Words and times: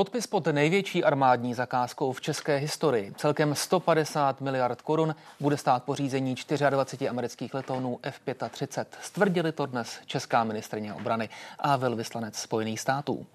Podpis 0.00 0.26
pod 0.26 0.46
největší 0.46 1.04
armádní 1.04 1.54
zakázkou 1.54 2.12
v 2.12 2.20
české 2.20 2.56
historii. 2.56 3.12
Celkem 3.16 3.54
150 3.54 4.40
miliard 4.40 4.82
korun 4.82 5.14
bude 5.40 5.56
stát 5.56 5.84
pořízení 5.84 6.34
24 6.70 7.08
amerických 7.08 7.54
letounů 7.54 7.98
F-35. 8.02 8.84
Stvrdili 9.00 9.52
to 9.52 9.66
dnes 9.66 9.98
česká 10.06 10.44
ministrině 10.44 10.94
obrany 10.94 11.28
a 11.58 11.76
velvyslanec 11.76 12.36
Spojených 12.36 12.80
států. 12.80 13.26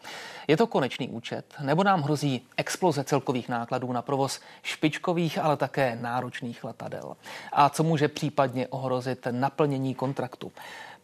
Je 0.47 0.57
to 0.57 0.67
konečný 0.67 1.09
účet, 1.09 1.45
nebo 1.61 1.83
nám 1.83 2.01
hrozí 2.01 2.47
exploze 2.57 3.03
celkových 3.03 3.49
nákladů 3.49 3.91
na 3.91 4.01
provoz 4.01 4.39
špičkových, 4.63 5.37
ale 5.37 5.57
také 5.57 5.97
náročných 6.01 6.63
letadel? 6.63 7.17
A 7.51 7.69
co 7.69 7.83
může 7.83 8.07
případně 8.07 8.67
ohrozit 8.67 9.27
naplnění 9.31 9.95
kontraktu? 9.95 10.51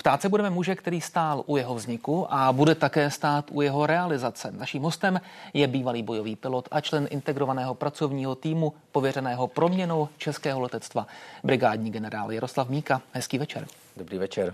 Ptát 0.01 0.21
se 0.21 0.29
budeme 0.29 0.49
muže, 0.49 0.75
který 0.75 1.01
stál 1.01 1.43
u 1.45 1.57
jeho 1.57 1.75
vzniku 1.75 2.33
a 2.33 2.53
bude 2.53 2.75
také 2.75 3.11
stát 3.11 3.45
u 3.51 3.61
jeho 3.61 3.85
realizace. 3.85 4.51
Naším 4.51 4.83
hostem 4.83 5.21
je 5.53 5.67
bývalý 5.67 6.03
bojový 6.03 6.35
pilot 6.35 6.67
a 6.71 6.81
člen 6.81 7.07
integrovaného 7.11 7.75
pracovního 7.75 8.35
týmu 8.35 8.73
pověřeného 8.91 9.47
proměnou 9.47 10.09
českého 10.17 10.59
letectva, 10.59 11.07
brigádní 11.43 11.91
generál 11.91 12.31
Jaroslav 12.31 12.69
Míka. 12.69 13.01
Hezký 13.13 13.37
večer. 13.37 13.67
Dobrý 13.97 14.17
večer. 14.17 14.53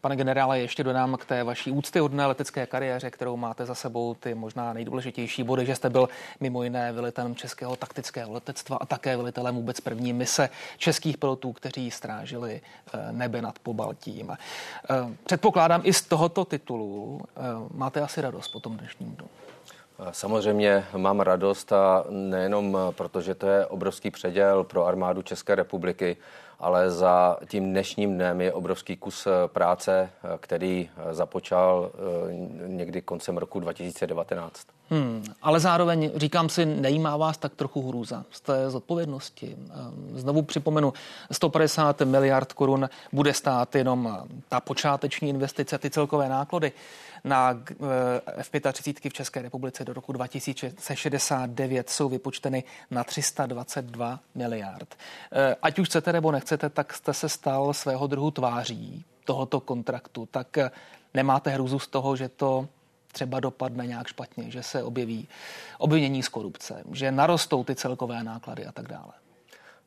Pane 0.00 0.16
generále, 0.16 0.60
ještě 0.60 0.84
dodám 0.84 1.16
k 1.16 1.24
té 1.24 1.44
vaší 1.44 1.70
úctyhodné 1.70 2.26
letecké 2.26 2.66
kariéře, 2.66 3.10
kterou 3.10 3.36
máte 3.36 3.66
za 3.66 3.74
sebou 3.74 4.14
ty 4.14 4.34
možná 4.34 4.72
nejdůležitější 4.72 5.42
body, 5.42 5.66
že 5.66 5.74
jste 5.74 5.90
byl 5.90 6.08
mimo 6.40 6.62
jiné 6.62 6.92
velitelem 6.92 7.34
českého 7.34 7.76
taktického 7.76 8.32
letectva 8.32 8.76
a 8.80 8.86
také 8.86 9.16
velitelem 9.16 9.54
vůbec 9.54 9.80
první 9.80 10.12
mise 10.12 10.50
českých 10.76 11.18
pilotů, 11.18 11.52
kteří 11.52 11.90
strážili 11.90 12.60
eh, 12.60 13.12
nebe 13.12 13.42
nad 13.42 13.58
Pobaltím. 13.58 14.30
Eh, 14.30 14.36
předpokládám 15.24 15.80
i 15.84 15.92
z 15.92 16.02
tohoto 16.02 16.44
titulu 16.44 17.20
eh, 17.24 17.40
máte 17.74 18.00
asi 18.00 18.20
radost 18.20 18.48
po 18.48 18.60
tom 18.60 18.76
dnešním 18.76 19.16
dnu. 19.16 19.26
Samozřejmě 20.10 20.84
mám 20.96 21.20
radost 21.20 21.72
a 21.72 22.04
nejenom 22.10 22.78
proto, 22.90 23.20
že 23.20 23.34
to 23.34 23.46
je 23.46 23.66
obrovský 23.66 24.10
předěl 24.10 24.64
pro 24.64 24.86
armádu 24.86 25.22
České 25.22 25.54
republiky, 25.54 26.16
ale 26.60 26.90
za 26.90 27.36
tím 27.48 27.70
dnešním 27.70 28.14
dnem 28.14 28.40
je 28.40 28.52
obrovský 28.52 28.96
kus 28.96 29.26
eh, 29.26 29.30
práce, 29.46 30.10
eh, 30.24 30.38
který 30.40 30.90
eh, 30.96 31.14
započal 31.14 31.90
někdy 32.66 33.02
koncem 33.02 33.38
roku 33.38 33.60
2019. 33.60 34.66
Hmm, 34.90 35.24
ale 35.42 35.60
zároveň 35.60 36.10
říkám 36.16 36.48
si, 36.48 36.66
nejímá 36.66 37.16
vás 37.16 37.38
tak 37.38 37.54
trochu 37.54 37.88
hrůza 37.88 38.24
z 38.30 38.40
té 38.40 38.70
zodpovědnosti. 38.70 39.56
Znovu 40.14 40.42
připomenu, 40.42 40.92
150 41.32 42.00
miliard 42.00 42.52
korun 42.52 42.88
bude 43.12 43.34
stát 43.34 43.74
jenom 43.74 44.18
ta 44.48 44.60
počáteční 44.60 45.28
investice, 45.28 45.78
ty 45.78 45.90
celkové 45.90 46.28
náklady 46.28 46.72
na 47.24 47.62
eh, 47.70 47.74
F-35 48.36 49.10
v 49.10 49.12
České 49.12 49.42
republice 49.42 49.84
do 49.84 49.92
roku 49.92 50.12
2069 50.12 51.90
jsou 51.90 52.08
vypočteny 52.08 52.64
na 52.90 53.04
322 53.04 54.20
miliard. 54.34 54.94
Eh, 55.32 55.56
ať 55.62 55.78
už 55.78 55.88
chcete 55.88 56.12
nebo 56.12 56.32
nechcete, 56.32 56.70
tak 56.70 56.94
jste 56.94 57.14
se 57.14 57.28
stal 57.28 57.74
svého 57.74 58.06
druhu 58.06 58.30
tváří 58.30 59.04
tohoto 59.24 59.60
kontraktu. 59.60 60.28
Tak 60.30 60.58
eh, 60.58 60.70
nemáte 61.14 61.50
hruzu 61.50 61.78
z 61.78 61.86
toho, 61.86 62.16
že 62.16 62.28
to 62.28 62.68
třeba 63.12 63.40
dopadne 63.40 63.86
nějak 63.86 64.06
špatně, 64.06 64.50
že 64.50 64.62
se 64.62 64.82
objeví 64.82 65.28
obvinění 65.78 66.22
z 66.22 66.28
korupce, 66.28 66.82
že 66.92 67.12
narostou 67.12 67.64
ty 67.64 67.74
celkové 67.74 68.24
náklady 68.24 68.66
a 68.66 68.72
tak 68.72 68.88
dále 68.88 69.12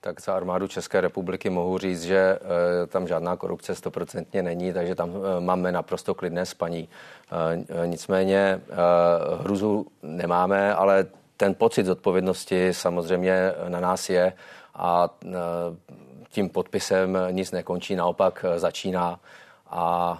tak 0.02 0.22
za 0.22 0.34
armádu 0.36 0.68
České 0.68 1.02
republiky 1.02 1.50
mohu 1.50 1.78
říct, 1.78 2.04
že 2.04 2.18
e, 2.18 2.40
tam 2.88 3.08
žádná 3.08 3.36
korupce 3.36 3.76
stoprocentně 3.76 4.44
není, 4.44 4.74
takže 4.74 4.96
tam 4.96 5.10
e, 5.10 5.42
máme 5.42 5.72
naprosto 5.72 6.16
klidné 6.16 6.46
spaní. 6.46 6.90
E, 7.84 7.88
nicméně 7.88 8.62
hruzu 9.40 9.88
nemáme, 10.04 10.76
ale 10.76 11.06
ten 11.38 11.56
pocit 11.56 11.86
zodpovědnosti 11.86 12.74
samozřejmě 12.74 13.54
na 13.68 13.80
nás 13.80 14.10
je 14.10 14.34
a 14.76 15.10
tím 16.30 16.50
podpisem 16.50 17.18
nic 17.32 17.52
nekončí, 17.52 17.96
naopak 17.96 18.46
začíná 18.58 19.20
a 19.70 20.18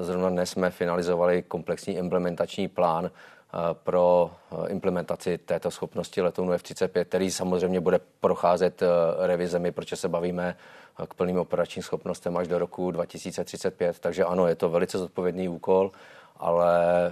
zrovna 0.00 0.30
dnes 0.30 0.50
jsme 0.50 0.70
finalizovali 0.70 1.42
komplexní 1.42 1.94
implementační 1.94 2.68
plán, 2.68 3.10
Eh, 3.10 3.37
pro 3.72 4.30
eh, 4.52 4.68
implementaci 4.68 5.38
této 5.38 5.70
schopnosti 5.70 6.22
letounu 6.22 6.52
F-35, 6.52 7.04
který 7.04 7.30
samozřejmě 7.30 7.80
bude 7.80 8.00
procházet 8.20 8.82
eh, 8.82 8.86
revizemi, 9.26 9.72
protože 9.72 9.96
se 9.96 10.08
bavíme 10.08 10.56
k 11.08 11.14
plným 11.14 11.38
operačním 11.38 11.82
schopnostem 11.82 12.36
až 12.36 12.48
do 12.48 12.58
roku 12.58 12.90
2035. 12.90 13.98
Takže 13.98 14.24
ano, 14.24 14.46
je 14.46 14.54
to 14.54 14.68
velice 14.68 14.98
zodpovědný 14.98 15.48
úkol 15.48 15.92
ale 16.38 17.06
eh, 17.06 17.10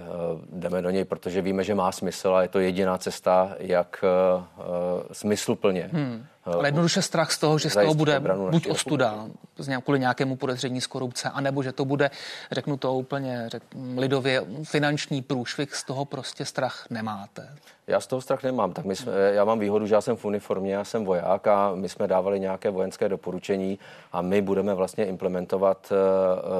jdeme 0.51 0.81
do 0.81 0.89
něj, 0.89 1.05
protože 1.05 1.41
víme, 1.41 1.63
že 1.63 1.75
má 1.75 1.91
smysl 1.91 2.35
a 2.35 2.41
je 2.41 2.47
to 2.47 2.59
jediná 2.59 2.97
cesta, 2.97 3.55
jak 3.59 4.03
uh, 4.37 5.03
smysluplně. 5.11 5.89
Hmm. 5.93 6.25
Ale 6.45 6.67
jednoduše 6.67 7.01
strach 7.01 7.31
z 7.31 7.37
toho, 7.37 7.57
že 7.57 7.69
z 7.69 7.73
toho 7.73 7.93
bude 7.93 8.21
buď 8.49 8.67
ostuda 8.69 9.25
z 9.57 9.67
nějak, 9.67 9.83
kvůli 9.83 9.99
nějakému 9.99 10.35
podezření 10.35 10.81
z 10.81 10.87
korupce, 10.87 11.29
anebo 11.29 11.63
že 11.63 11.71
to 11.71 11.85
bude, 11.85 12.11
řeknu 12.51 12.77
to 12.77 12.93
úplně 12.93 13.45
řek, 13.47 13.63
lidově, 13.97 14.45
finanční 14.63 15.21
průšvih, 15.21 15.75
z 15.75 15.83
toho 15.83 16.05
prostě 16.05 16.45
strach 16.45 16.85
nemáte. 16.89 17.49
Já 17.87 17.99
z 17.99 18.07
toho 18.07 18.21
strach 18.21 18.43
nemám. 18.43 18.73
Tak 18.73 18.85
my 18.85 18.95
jsme, 18.95 19.11
já 19.11 19.45
mám 19.45 19.59
výhodu, 19.59 19.87
že 19.87 19.95
já 19.95 20.01
jsem 20.01 20.15
v 20.15 20.25
uniformě, 20.25 20.73
já 20.73 20.83
jsem 20.83 21.05
voják 21.05 21.47
a 21.47 21.71
my 21.75 21.89
jsme 21.89 22.07
dávali 22.07 22.39
nějaké 22.39 22.69
vojenské 22.69 23.09
doporučení 23.09 23.79
a 24.11 24.21
my 24.21 24.41
budeme 24.41 24.73
vlastně 24.73 25.05
implementovat 25.05 25.91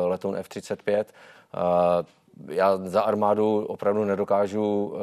letoun 0.07 0.35
F-35. 0.38 1.06
Já 2.47 2.77
za 2.77 3.01
armádu 3.01 3.65
opravdu 3.65 4.05
nedokážu 4.05 4.93
eh, 4.95 4.99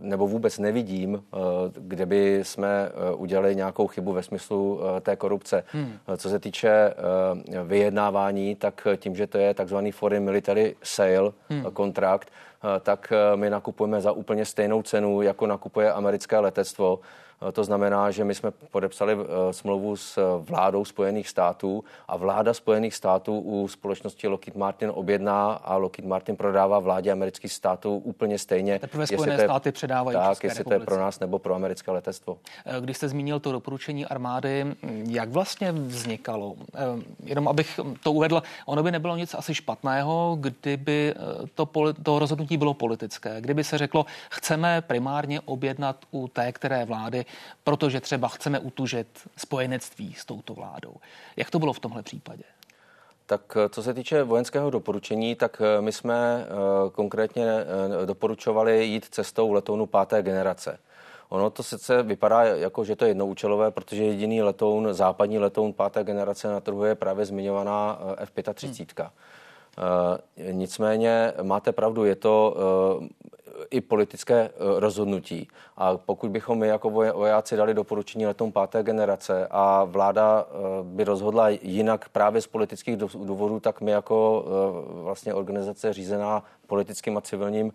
nebo 0.00 0.26
vůbec 0.26 0.58
nevidím, 0.58 1.22
eh, 1.34 1.38
kde 1.78 2.06
by 2.06 2.40
jsme 2.42 2.88
eh, 2.88 3.14
udělali 3.14 3.56
nějakou 3.56 3.86
chybu 3.86 4.12
ve 4.12 4.22
smyslu 4.22 4.80
té 5.00 5.16
korupce. 5.16 5.64
Hmm. 5.72 5.92
Co 6.16 6.28
se 6.28 6.38
týče 6.38 6.94
vyjednávání, 7.64 8.54
tak 8.54 8.86
tím, 8.96 9.16
že 9.16 9.26
to 9.26 9.38
je 9.38 9.54
takzvaný 9.54 9.92
foreign 9.92 10.24
military 10.24 10.76
sale 10.82 11.32
hmm. 11.48 11.64
kontrakt, 11.72 12.30
tak 12.80 13.12
my 13.34 13.50
nakupujeme 13.50 14.00
za 14.00 14.12
úplně 14.12 14.44
stejnou 14.44 14.82
cenu, 14.82 15.22
jako 15.22 15.46
nakupuje 15.46 15.92
americké 15.92 16.38
letectvo. 16.38 17.00
Eh, 17.48 17.52
to 17.52 17.64
znamená, 17.64 18.10
že 18.10 18.24
my 18.24 18.34
jsme 18.34 18.50
podepsali 18.50 19.12
eh, 19.12 19.52
smlouvu 19.52 19.96
s 19.96 20.18
eh, 20.18 20.22
vládou 20.38 20.84
Spojených 20.84 21.28
států 21.28 21.84
a 22.08 22.16
vláda 22.16 22.54
Spojených 22.54 22.94
států 22.94 23.38
u 23.38 23.68
společnosti 23.68 24.28
Lockheed 24.28 24.56
Martin 24.56 24.90
objedná 24.94 25.52
a 25.52 25.76
Lockheed 25.76 26.08
Martin 26.08 26.36
prodává 26.36 26.78
vládě 26.78 27.12
amerických 27.12 27.52
států 27.52 27.96
úplně 27.96 28.38
stejně. 28.38 28.78
Teprve 28.78 29.06
Spojené 29.06 29.32
jestli 29.32 29.46
státy 29.46 29.72
předávají 29.72 30.16
Tak, 30.16 30.28
České 30.28 30.46
jestli 30.46 30.58
republice. 30.58 30.78
to 30.78 30.82
je 30.82 30.86
pro 30.86 31.04
nás 31.04 31.20
nebo 31.20 31.38
pro 31.38 31.54
americké 31.54 31.90
letectvo. 31.90 32.38
Když 32.80 32.96
jste 32.96 33.08
zmínil 33.08 33.40
to 33.40 33.52
doporučení 33.52 34.06
armády, 34.06 34.66
jak 35.08 35.28
vlastně 35.28 35.72
vznikalo? 35.72 36.54
Jenom 37.24 37.48
abych 37.48 37.80
to 38.02 38.12
uvedl, 38.12 38.42
ono 38.66 38.82
by 38.82 38.90
nebylo 38.90 39.16
nic 39.16 39.34
asi 39.34 39.54
špatného, 39.54 40.36
kdyby 40.40 41.14
to, 41.54 41.68
to 42.02 42.18
rozhodnutí 42.18 42.56
bylo 42.56 42.74
politické. 42.74 43.40
Kdyby 43.40 43.64
se 43.64 43.78
řeklo, 43.78 44.06
chceme 44.30 44.80
primárně 44.80 45.40
objednat 45.40 45.96
u 46.10 46.28
té 46.28 46.52
které 46.52 46.84
vlády 46.84 47.24
protože 47.64 48.00
třeba 48.00 48.28
chceme 48.28 48.58
utužit 48.58 49.06
spojenectví 49.36 50.14
s 50.14 50.24
touto 50.24 50.54
vládou. 50.54 50.94
Jak 51.36 51.50
to 51.50 51.58
bylo 51.58 51.72
v 51.72 51.80
tomhle 51.80 52.02
případě? 52.02 52.44
Tak 53.30 53.56
eh, 53.56 53.68
co 53.68 53.82
se 53.82 53.94
týče 53.94 54.22
vojenského 54.22 54.70
doporučení, 54.70 55.34
tak 55.34 55.62
eh, 55.64 55.80
my 55.82 55.92
jsme 55.92 56.46
eh, 56.46 56.90
konkrétně 56.92 57.46
doporučovali 58.04 58.84
jít 58.84 59.04
cestou 59.04 59.52
letounu 59.52 59.86
páté 59.86 60.22
generace. 60.22 60.78
Ono 61.28 61.50
to 61.50 61.62
sice 61.62 62.02
vypadá 62.02 62.42
jako, 62.42 62.84
že 62.84 62.96
to 62.96 63.04
je 63.04 63.10
jednoúčelové, 63.10 63.70
protože 63.70 64.04
jediný 64.04 64.42
letoun, 64.42 64.88
západní 64.90 65.38
letoun 65.38 65.72
páté 65.72 66.04
generace 66.04 66.48
na 66.48 66.60
trhu 66.60 66.84
je 66.84 66.94
právě 66.94 67.24
zmiňovaná 67.24 67.98
F-35. 68.16 69.02
Hmm. 69.04 70.58
Nicméně 70.58 71.32
máte 71.42 71.72
pravdu, 71.72 72.04
je 72.04 72.16
to 72.16 72.56
i 73.70 73.80
politické 73.80 74.34
eh, 74.34 74.50
rozhodnutí. 74.80 75.48
A 75.76 75.96
pokud 75.96 76.30
bychom 76.30 76.58
my 76.58 76.68
jako 76.68 76.90
vojáci 76.90 77.56
dali 77.56 77.74
doporučení 77.74 78.26
letům 78.26 78.52
páté 78.52 78.82
generace 78.82 79.46
a 79.50 79.84
vláda 79.84 80.46
eh, 80.48 80.54
by 80.82 81.04
rozhodla 81.04 81.48
jinak 81.48 82.08
právě 82.08 82.42
z 82.42 82.46
politických 82.46 82.96
důvodů, 82.96 83.60
tak 83.60 83.80
my 83.80 83.90
jako 83.90 84.44
eh, 84.46 85.02
vlastně 85.02 85.34
organizace 85.34 85.92
řízená 85.92 86.44
politickým 86.66 87.16
a 87.16 87.20
civilním 87.20 87.72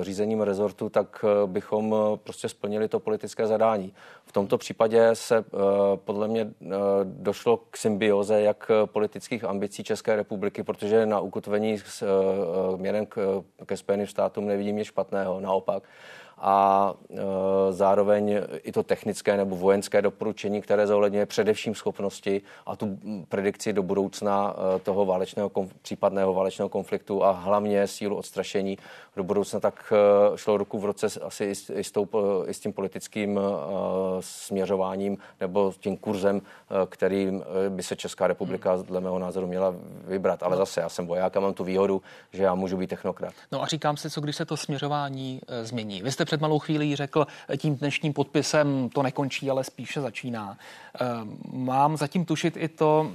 řízením 0.00 0.40
rezortu, 0.40 0.88
tak 0.88 1.24
eh, 1.24 1.46
bychom 1.46 1.94
eh, 1.94 2.16
prostě 2.16 2.48
splnili 2.48 2.88
to 2.88 3.00
politické 3.00 3.46
zadání. 3.46 3.94
V 4.26 4.32
tomto 4.32 4.58
případě 4.58 5.10
se 5.12 5.44
podle 5.94 6.28
mě 6.28 6.50
došlo 7.04 7.56
k 7.70 7.76
symbioze 7.76 8.40
jak 8.40 8.70
politických 8.84 9.44
ambicí 9.44 9.84
České 9.84 10.16
republiky, 10.16 10.62
protože 10.62 11.06
na 11.06 11.20
ukotvení 11.20 11.78
s 11.78 12.04
měrem 12.76 13.06
ke 13.66 13.76
Spojeným 13.76 14.06
státům 14.06 14.46
nevidím 14.46 14.76
nic 14.76 14.86
špatného, 14.86 15.40
naopak 15.40 15.82
a 16.46 16.94
zároveň 17.70 18.40
i 18.62 18.72
to 18.72 18.82
technické 18.82 19.36
nebo 19.36 19.56
vojenské 19.56 20.02
doporučení, 20.02 20.62
které 20.62 20.86
zohledňuje 20.86 21.26
především 21.26 21.74
schopnosti 21.74 22.42
a 22.66 22.76
tu 22.76 22.98
predikci 23.28 23.72
do 23.72 23.82
budoucna 23.82 24.56
toho 24.82 25.04
válečného, 25.04 25.50
případného 25.82 26.34
válečného 26.34 26.68
konfliktu 26.68 27.24
a 27.24 27.30
hlavně 27.30 27.86
sílu 27.86 28.16
odstrašení 28.16 28.78
do 29.16 29.24
budoucna, 29.24 29.60
tak 29.60 29.92
šlo 30.36 30.56
ruku 30.56 30.78
v 30.78 30.84
roce 30.84 31.06
asi 31.22 31.44
i 31.74 31.84
s, 31.84 31.90
tou, 31.90 32.08
i 32.46 32.54
s 32.54 32.60
tím 32.60 32.72
politickým 32.72 33.40
směřováním 34.20 35.18
nebo 35.40 35.72
tím 35.80 35.96
kurzem, 35.96 36.42
kterým 36.88 37.44
by 37.68 37.82
se 37.82 37.96
Česká 37.96 38.26
republika 38.26 38.76
dle 38.76 39.00
mého 39.00 39.18
názoru 39.18 39.46
měla 39.46 39.74
vybrat. 40.06 40.42
Ale 40.42 40.56
zase 40.56 40.80
já 40.80 40.88
jsem 40.88 41.06
voják 41.06 41.36
a 41.36 41.40
mám 41.40 41.54
tu 41.54 41.64
výhodu, 41.64 42.02
že 42.32 42.42
já 42.42 42.54
můžu 42.54 42.76
být 42.76 42.90
technokrat. 42.90 43.34
No 43.52 43.62
a 43.62 43.66
říkám 43.66 43.96
si, 43.96 44.10
co 44.10 44.20
když 44.20 44.36
se 44.36 44.44
to 44.44 44.56
směřování 44.56 45.40
e, 45.48 45.64
změní. 45.64 46.02
Vy 46.02 46.12
jste 46.12 46.24
před 46.24 46.40
malou 46.40 46.58
chvílí 46.58 46.96
řekl, 46.96 47.26
e, 47.50 47.56
tím 47.56 47.76
dnešním 47.76 48.12
podpisem 48.12 48.88
to 48.88 49.02
nekončí, 49.02 49.50
ale 49.50 49.64
spíše 49.64 50.00
začíná. 50.00 50.58
E, 51.00 51.04
mám 51.52 51.96
zatím 51.96 52.24
tušit 52.24 52.56
i 52.56 52.68
to, 52.68 53.12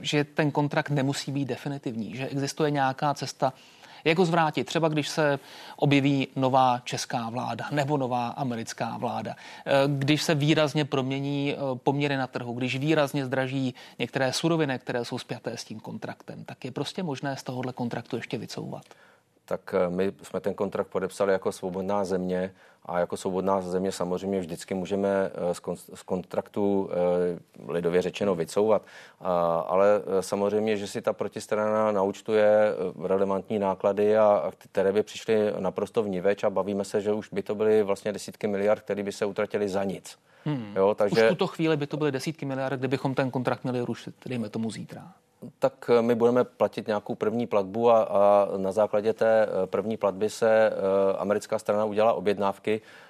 že 0.00 0.24
ten 0.24 0.50
kontrakt 0.50 0.90
nemusí 0.90 1.32
být 1.32 1.44
definitivní, 1.44 2.16
že 2.16 2.28
existuje 2.28 2.70
nějaká 2.70 3.14
cesta, 3.14 3.52
jak 4.04 4.18
ho 4.18 4.24
zvrátit? 4.24 4.64
Třeba 4.64 4.88
když 4.88 5.08
se 5.08 5.38
objeví 5.76 6.28
nová 6.36 6.80
česká 6.84 7.30
vláda 7.30 7.64
nebo 7.70 7.96
nová 7.96 8.28
americká 8.28 8.96
vláda, 8.98 9.36
eh, 9.66 9.72
když 9.86 10.22
se 10.22 10.34
výrazně 10.34 10.84
promění 10.84 11.54
eh, 11.54 11.56
poměry 11.74 12.16
na 12.16 12.26
trhu, 12.26 12.52
když 12.52 12.76
výrazně 12.76 13.26
zdraží 13.26 13.74
některé 13.98 14.32
suroviny, 14.32 14.78
které 14.78 15.04
jsou 15.04 15.18
spjaté 15.18 15.56
s 15.56 15.64
tím 15.64 15.80
kontraktem, 15.80 16.44
tak 16.44 16.64
je 16.64 16.70
prostě 16.70 17.02
možné 17.02 17.36
z 17.36 17.42
tohohle 17.42 17.72
kontraktu 17.72 18.16
ještě 18.16 18.38
vycouvat 18.38 18.84
tak 19.50 19.74
eh, 19.74 19.90
my 19.90 20.12
jsme 20.22 20.40
ten 20.40 20.54
kontrakt 20.54 20.86
podepsali 20.86 21.32
jako 21.32 21.52
svobodná 21.52 22.04
země 22.04 22.54
a 22.86 22.98
jako 22.98 23.16
svobodná 23.16 23.60
země 23.60 23.92
samozřejmě 23.92 24.40
vždycky 24.40 24.74
můžeme 24.74 25.08
eh, 25.08 25.54
z 25.94 26.02
kontraktu 26.02 26.90
eh, 26.90 27.72
lidově 27.72 28.02
řečeno 28.02 28.34
vycouvat. 28.34 28.82
Ale 29.66 30.02
samozřejmě, 30.20 30.76
že 30.76 30.86
si 30.86 31.02
ta 31.02 31.12
protistrana 31.12 31.92
naučtuje 31.92 32.74
relevantní 33.04 33.58
náklady, 33.58 34.18
a 34.18 34.52
které 34.58 34.92
by 34.92 35.02
přišly 35.02 35.52
naprosto 35.58 36.02
vníveč 36.02 36.44
a 36.44 36.50
bavíme 36.50 36.84
se, 36.84 37.00
že 37.00 37.12
už 37.12 37.28
by 37.32 37.42
to 37.42 37.54
byly 37.54 37.82
vlastně 37.82 38.12
desítky 38.12 38.46
miliard, 38.46 38.80
které 38.80 39.02
by 39.02 39.12
se 39.12 39.26
utratily 39.26 39.68
za 39.68 39.84
nic. 39.84 40.18
Hmm. 40.44 40.72
Jo, 40.76 40.94
takže... 40.94 41.22
Už 41.22 41.26
v 41.26 41.28
tuto 41.28 41.46
chvíli 41.46 41.76
by 41.76 41.86
to 41.86 41.96
byly 41.96 42.12
desítky 42.12 42.46
miliard, 42.46 42.78
kdybychom 42.78 43.14
ten 43.14 43.30
kontrakt 43.30 43.62
měli 43.64 43.80
rušit, 43.80 44.14
dejme 44.26 44.48
tomu 44.48 44.70
zítra 44.70 45.12
tak 45.58 45.90
my 46.00 46.14
budeme 46.14 46.44
platit 46.44 46.86
nějakou 46.86 47.14
první 47.14 47.46
platbu 47.46 47.90
a, 47.90 48.02
a 48.02 48.48
na 48.56 48.72
základě 48.72 49.12
té 49.12 49.42
eh, 49.46 49.66
první 49.66 49.96
platby 49.96 50.30
se 50.30 50.70
eh, 50.70 50.72
americká 51.18 51.58
strana 51.58 51.84
udělala 51.84 52.12
objednávky. 52.14 52.80
eh, 52.80 53.09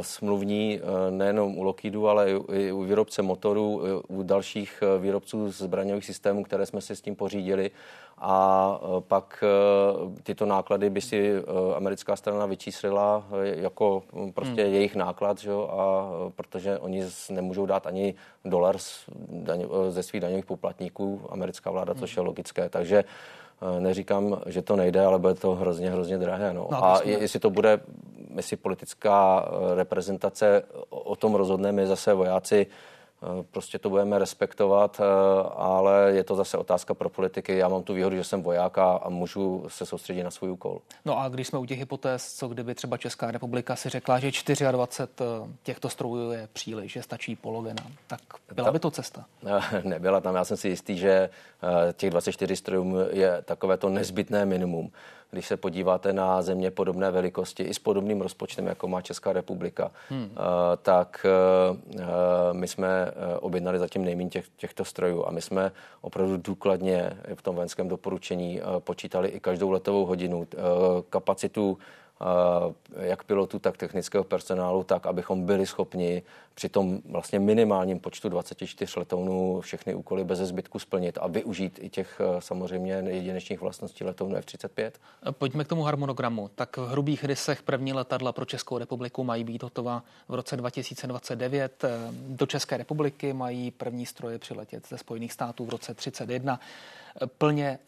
smluvní 0.00 0.80
nejenom 1.10 1.58
u 1.58 1.62
Lockheedu, 1.62 2.08
ale 2.08 2.30
i 2.52 2.72
u 2.72 2.82
výrobce 2.82 3.22
motorů, 3.22 3.82
u 4.08 4.22
dalších 4.22 4.82
výrobců 4.98 5.50
zbraňových 5.50 6.04
systémů, 6.04 6.44
které 6.44 6.66
jsme 6.66 6.80
si 6.80 6.96
s 6.96 7.00
tím 7.00 7.16
pořídili 7.16 7.70
a 8.18 8.78
pak 9.00 9.44
tyto 10.22 10.46
náklady 10.46 10.90
by 10.90 11.00
si 11.00 11.42
americká 11.76 12.16
strana 12.16 12.46
vyčíslila 12.46 13.24
jako 13.42 14.02
prostě 14.34 14.64
hmm. 14.64 14.74
jejich 14.74 14.96
náklad, 14.96 15.38
že? 15.38 15.50
a 15.70 16.10
protože 16.36 16.78
oni 16.78 17.04
nemůžou 17.30 17.66
dát 17.66 17.86
ani 17.86 18.14
dolar 18.44 18.76
ze 19.88 20.02
svých 20.02 20.22
daňových 20.22 20.46
poplatníků, 20.46 21.20
americká 21.28 21.70
vláda, 21.70 21.94
což 21.94 22.16
je 22.16 22.22
logické, 22.22 22.68
takže 22.68 23.04
neříkám, 23.78 24.40
že 24.46 24.62
to 24.62 24.76
nejde, 24.76 25.04
ale 25.04 25.18
bude 25.18 25.34
to 25.34 25.54
hrozně, 25.54 25.90
hrozně 25.90 26.18
drahé. 26.18 26.54
No. 26.54 26.68
No, 26.70 26.84
a 26.84 27.00
jestli 27.04 27.40
to 27.40 27.50
bude, 27.50 27.80
jestli 28.36 28.56
politická 28.56 29.48
reprezentace 29.74 30.62
o 30.90 31.16
tom 31.16 31.34
rozhodne, 31.34 31.72
my 31.72 31.86
zase 31.86 32.14
vojáci 32.14 32.66
Eh, 32.66 32.91
prostě 33.50 33.78
to 33.78 33.90
budeme 33.90 34.18
respektovat, 34.18 35.00
eh, 35.00 35.04
ale 35.56 36.12
je 36.12 36.24
to 36.24 36.36
zase 36.36 36.58
otázka 36.58 36.94
pro 36.94 37.08
politiky. 37.08 37.56
Já 37.56 37.68
mám 37.68 37.82
tu 37.82 37.94
výhodu, 37.94 38.16
že 38.16 38.24
jsem 38.24 38.42
voják 38.42 38.78
a, 38.78 38.92
a 38.92 39.08
můžu 39.08 39.64
se 39.68 39.86
soustředit 39.86 40.22
na 40.22 40.30
svůj 40.30 40.50
úkol. 40.50 40.80
No 41.04 41.18
a 41.18 41.28
když 41.28 41.46
jsme 41.46 41.58
u 41.58 41.66
těch 41.66 41.78
hypotéz, 41.78 42.34
co 42.34 42.48
kdyby 42.48 42.74
třeba 42.74 42.96
Česká 42.96 43.30
republika 43.30 43.76
si 43.76 43.88
řekla, 43.88 44.18
že 44.18 44.30
24 44.72 45.10
eh, 45.20 45.56
těchto 45.62 45.88
strojů 45.88 46.30
je 46.30 46.48
příliš, 46.52 46.92
že 46.92 47.02
stačí 47.02 47.36
polovina, 47.36 47.82
tak 48.06 48.20
byla 48.54 48.72
by 48.72 48.78
to 48.78 48.90
cesta? 48.90 49.24
Nebyla 49.82 50.20
tam. 50.20 50.34
Já 50.34 50.44
jsem 50.44 50.56
si 50.56 50.68
jistý, 50.68 50.98
že 50.98 51.30
těch 51.92 52.10
24 52.10 52.56
strojů 52.56 52.96
je 53.10 53.42
takové 53.42 53.76
to 53.76 53.88
nezbytné 53.88 54.44
minimum 54.46 54.92
když 55.32 55.46
se 55.46 55.56
podíváte 55.56 56.12
na 56.12 56.42
země 56.42 56.70
podobné 56.70 57.10
velikosti 57.10 57.62
i 57.62 57.74
s 57.74 57.78
podobným 57.78 58.20
rozpočtem, 58.20 58.66
jako 58.66 58.88
má 58.88 59.02
Česká 59.02 59.32
republika, 59.32 59.90
hmm. 60.08 60.22
uh, 60.22 60.28
tak 60.82 61.26
uh, 61.70 62.02
my 62.52 62.68
jsme 62.68 63.12
objednali 63.40 63.78
zatím 63.78 64.04
nejméně 64.04 64.30
těch, 64.30 64.44
těchto 64.56 64.84
strojů 64.84 65.26
a 65.26 65.30
my 65.30 65.42
jsme 65.42 65.72
opravdu 66.00 66.36
důkladně 66.36 67.16
v 67.34 67.42
tom 67.42 67.54
vojenském 67.54 67.88
doporučení 67.88 68.60
počítali 68.78 69.28
i 69.28 69.40
každou 69.40 69.70
letovou 69.70 70.06
hodinu, 70.06 70.46
kapacitu 71.10 71.78
jak 73.00 73.24
pilotů, 73.24 73.58
tak 73.58 73.76
technického 73.76 74.24
personálu, 74.24 74.84
tak 74.84 75.06
abychom 75.06 75.46
byli 75.46 75.66
schopni 75.66 76.22
při 76.54 76.68
tom 76.68 77.00
vlastně 77.04 77.38
minimálním 77.38 78.00
počtu 78.00 78.28
24 78.28 78.92
letounů 78.96 79.60
všechny 79.60 79.94
úkoly 79.94 80.24
bez 80.24 80.38
zbytku 80.38 80.78
splnit 80.78 81.18
a 81.20 81.26
využít 81.26 81.78
i 81.82 81.88
těch 81.88 82.20
eh, 82.20 82.40
samozřejmě 82.40 82.92
jedinečných 82.92 83.60
vlastností 83.60 84.04
letounů 84.04 84.36
F-35. 84.36 84.90
Pojďme 85.30 85.64
k 85.64 85.68
tomu 85.68 85.82
harmonogramu. 85.82 86.50
Tak 86.54 86.76
v 86.76 86.88
hrubých 86.88 87.24
rysech 87.24 87.62
první 87.62 87.92
letadla 87.92 88.32
pro 88.32 88.44
Českou 88.44 88.78
republiku 88.78 89.24
mají 89.24 89.44
být 89.44 89.62
hotova 89.62 90.02
v 90.28 90.34
roce 90.34 90.56
2029. 90.56 91.84
Eh, 91.84 91.88
do 92.12 92.46
České 92.46 92.76
republiky 92.76 93.32
mají 93.32 93.70
první 93.70 94.06
stroje 94.06 94.38
přiletět 94.38 94.88
ze 94.88 94.98
Spojených 94.98 95.32
států 95.32 95.64
v 95.64 95.68
roce 95.68 95.94
31 95.94 96.60
plně 97.38 97.78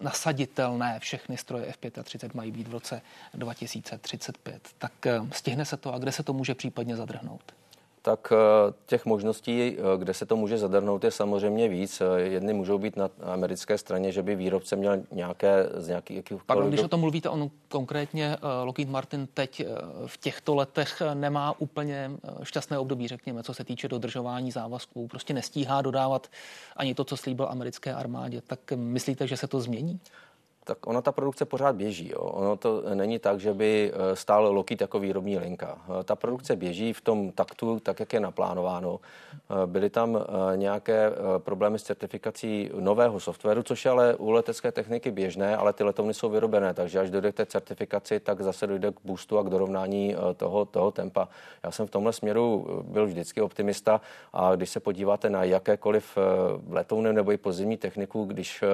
nasaditelné 0.00 0.98
všechny 1.00 1.36
stroje 1.36 1.66
F-35 1.66 2.30
mají 2.34 2.52
být 2.52 2.68
v 2.68 2.72
roce 2.72 3.02
2035. 3.58 4.62
Tak 4.78 5.06
eh, 5.06 5.20
stihne 5.32 5.64
se 5.64 5.76
to 5.76 5.94
a 5.94 5.98
kde 5.98 6.12
se 6.12 6.22
to 6.22 6.32
může 6.32 6.54
případně 6.54 6.96
zadrhnout? 6.96 7.42
tak 8.02 8.32
eh, 8.32 8.72
těch 8.86 9.06
možností, 9.06 9.76
eh, 9.78 9.98
kde 9.98 10.14
se 10.14 10.26
to 10.26 10.36
může 10.36 10.58
zadrhnout, 10.58 11.04
je 11.04 11.10
samozřejmě 11.10 11.68
víc. 11.68 12.02
Jedny 12.16 12.52
můžou 12.52 12.78
být 12.78 12.96
na 12.96 13.10
americké 13.22 13.78
straně, 13.78 14.12
že 14.12 14.22
by 14.22 14.34
výrobce 14.34 14.76
měl 14.76 14.96
nějaké 15.12 15.68
z 15.74 15.88
nějakých... 15.88 16.22
Pardon, 16.46 16.68
když 16.68 16.80
o 16.80 16.88
tom 16.88 17.00
mluvíte, 17.00 17.28
on 17.28 17.50
konkrétně 17.68 18.36
Lockheed 18.64 18.88
Martin 18.88 19.28
teď 19.34 19.62
v 20.06 20.18
těchto 20.18 20.54
letech 20.54 21.02
nemá 21.14 21.54
úplně 21.58 22.10
šťastné 22.42 22.78
období, 22.78 23.08
řekněme, 23.08 23.42
co 23.42 23.54
se 23.54 23.64
týče 23.64 23.88
dodržování 23.88 24.50
závazků. 24.50 25.08
Prostě 25.08 25.34
nestíhá 25.34 25.82
dodávat 25.82 26.26
ani 26.76 26.94
to, 26.94 27.04
co 27.04 27.16
slíbil 27.16 27.48
americké 27.50 27.94
armádě. 27.94 28.42
Tak 28.46 28.60
myslíte, 28.76 29.26
že 29.26 29.36
se 29.36 29.46
to 29.46 29.60
změní? 29.60 30.00
Tak 30.68 30.86
ona 30.86 31.00
ta 31.00 31.12
produkce 31.12 31.44
pořád 31.44 31.76
běží. 31.76 32.10
Jo. 32.12 32.20
Ono 32.20 32.56
to 32.56 32.82
není 32.94 33.18
tak, 33.18 33.40
že 33.40 33.54
by 33.54 33.92
eh, 33.92 34.16
stál 34.16 34.52
Lockheed 34.52 34.80
jako 34.80 34.98
výrobní 34.98 35.38
linka. 35.38 35.78
Eh, 36.00 36.04
ta 36.04 36.16
produkce 36.16 36.56
běží 36.56 36.92
v 36.92 37.00
tom 37.00 37.32
taktu, 37.32 37.80
tak 37.80 38.00
jak 38.00 38.12
je 38.12 38.20
naplánováno. 38.20 39.00
Eh, 39.00 39.66
byly 39.66 39.90
tam 39.90 40.18
nějaké 40.56 41.12
problémy 41.38 41.78
s 41.78 41.82
certifikací 41.82 42.70
nového 42.80 43.20
softwaru, 43.20 43.62
což 43.62 43.84
je 43.84 43.90
ale 43.90 44.14
u 44.14 44.30
letecké 44.30 44.72
techniky 44.72 45.10
běžné, 45.10 45.56
ale 45.56 45.72
ty 45.72 45.84
letouny 45.84 46.14
jsou 46.14 46.28
vyrobené, 46.30 46.74
takže 46.74 47.00
až 47.00 47.10
dojde 47.10 47.32
k 47.32 47.34
té 47.34 47.46
certifikaci, 47.46 48.20
tak 48.20 48.40
zase 48.40 48.66
dojde 48.66 48.92
k 48.92 49.00
boostu 49.04 49.38
a 49.38 49.42
k 49.42 49.48
dorovnání 49.48 50.16
toho, 50.36 50.64
toho 50.64 50.90
tempa. 50.90 51.28
Já 51.62 51.70
jsem 51.70 51.86
v 51.86 51.90
tomhle 51.90 52.12
směru 52.12 52.66
byl 52.82 53.06
vždycky 53.06 53.40
optimista 53.40 54.00
a 54.32 54.56
když 54.56 54.70
se 54.70 54.80
podíváte 54.80 55.30
na 55.30 55.44
jakékoliv 55.44 56.18
letouny 56.70 57.12
nebo 57.12 57.32
i 57.32 57.36
pozemní 57.36 57.76
techniku, 57.76 58.24
když 58.24 58.64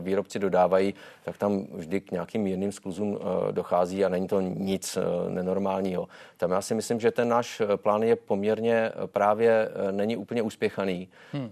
výrobci 0.00 0.38
dodávají, 0.38 0.94
tak 1.24 1.38
tam 1.44 1.66
vždy 1.72 2.00
k 2.00 2.10
nějakým 2.10 2.42
mírným 2.42 2.72
skluzům 2.72 3.18
eh, 3.20 3.52
dochází 3.52 4.04
a 4.04 4.08
není 4.08 4.28
to 4.28 4.40
nic 4.40 4.96
eh, 4.96 5.30
nenormálního. 5.30 6.08
Tam 6.36 6.50
já 6.50 6.60
si 6.60 6.74
myslím, 6.74 7.00
že 7.00 7.10
ten 7.10 7.28
náš 7.28 7.60
eh, 7.60 7.76
plán 7.76 8.02
je 8.02 8.16
poměrně 8.16 8.92
právě 9.06 9.68
není 9.90 10.16
úplně 10.16 10.42
úspěchaný. 10.42 11.08
Hmm. 11.32 11.50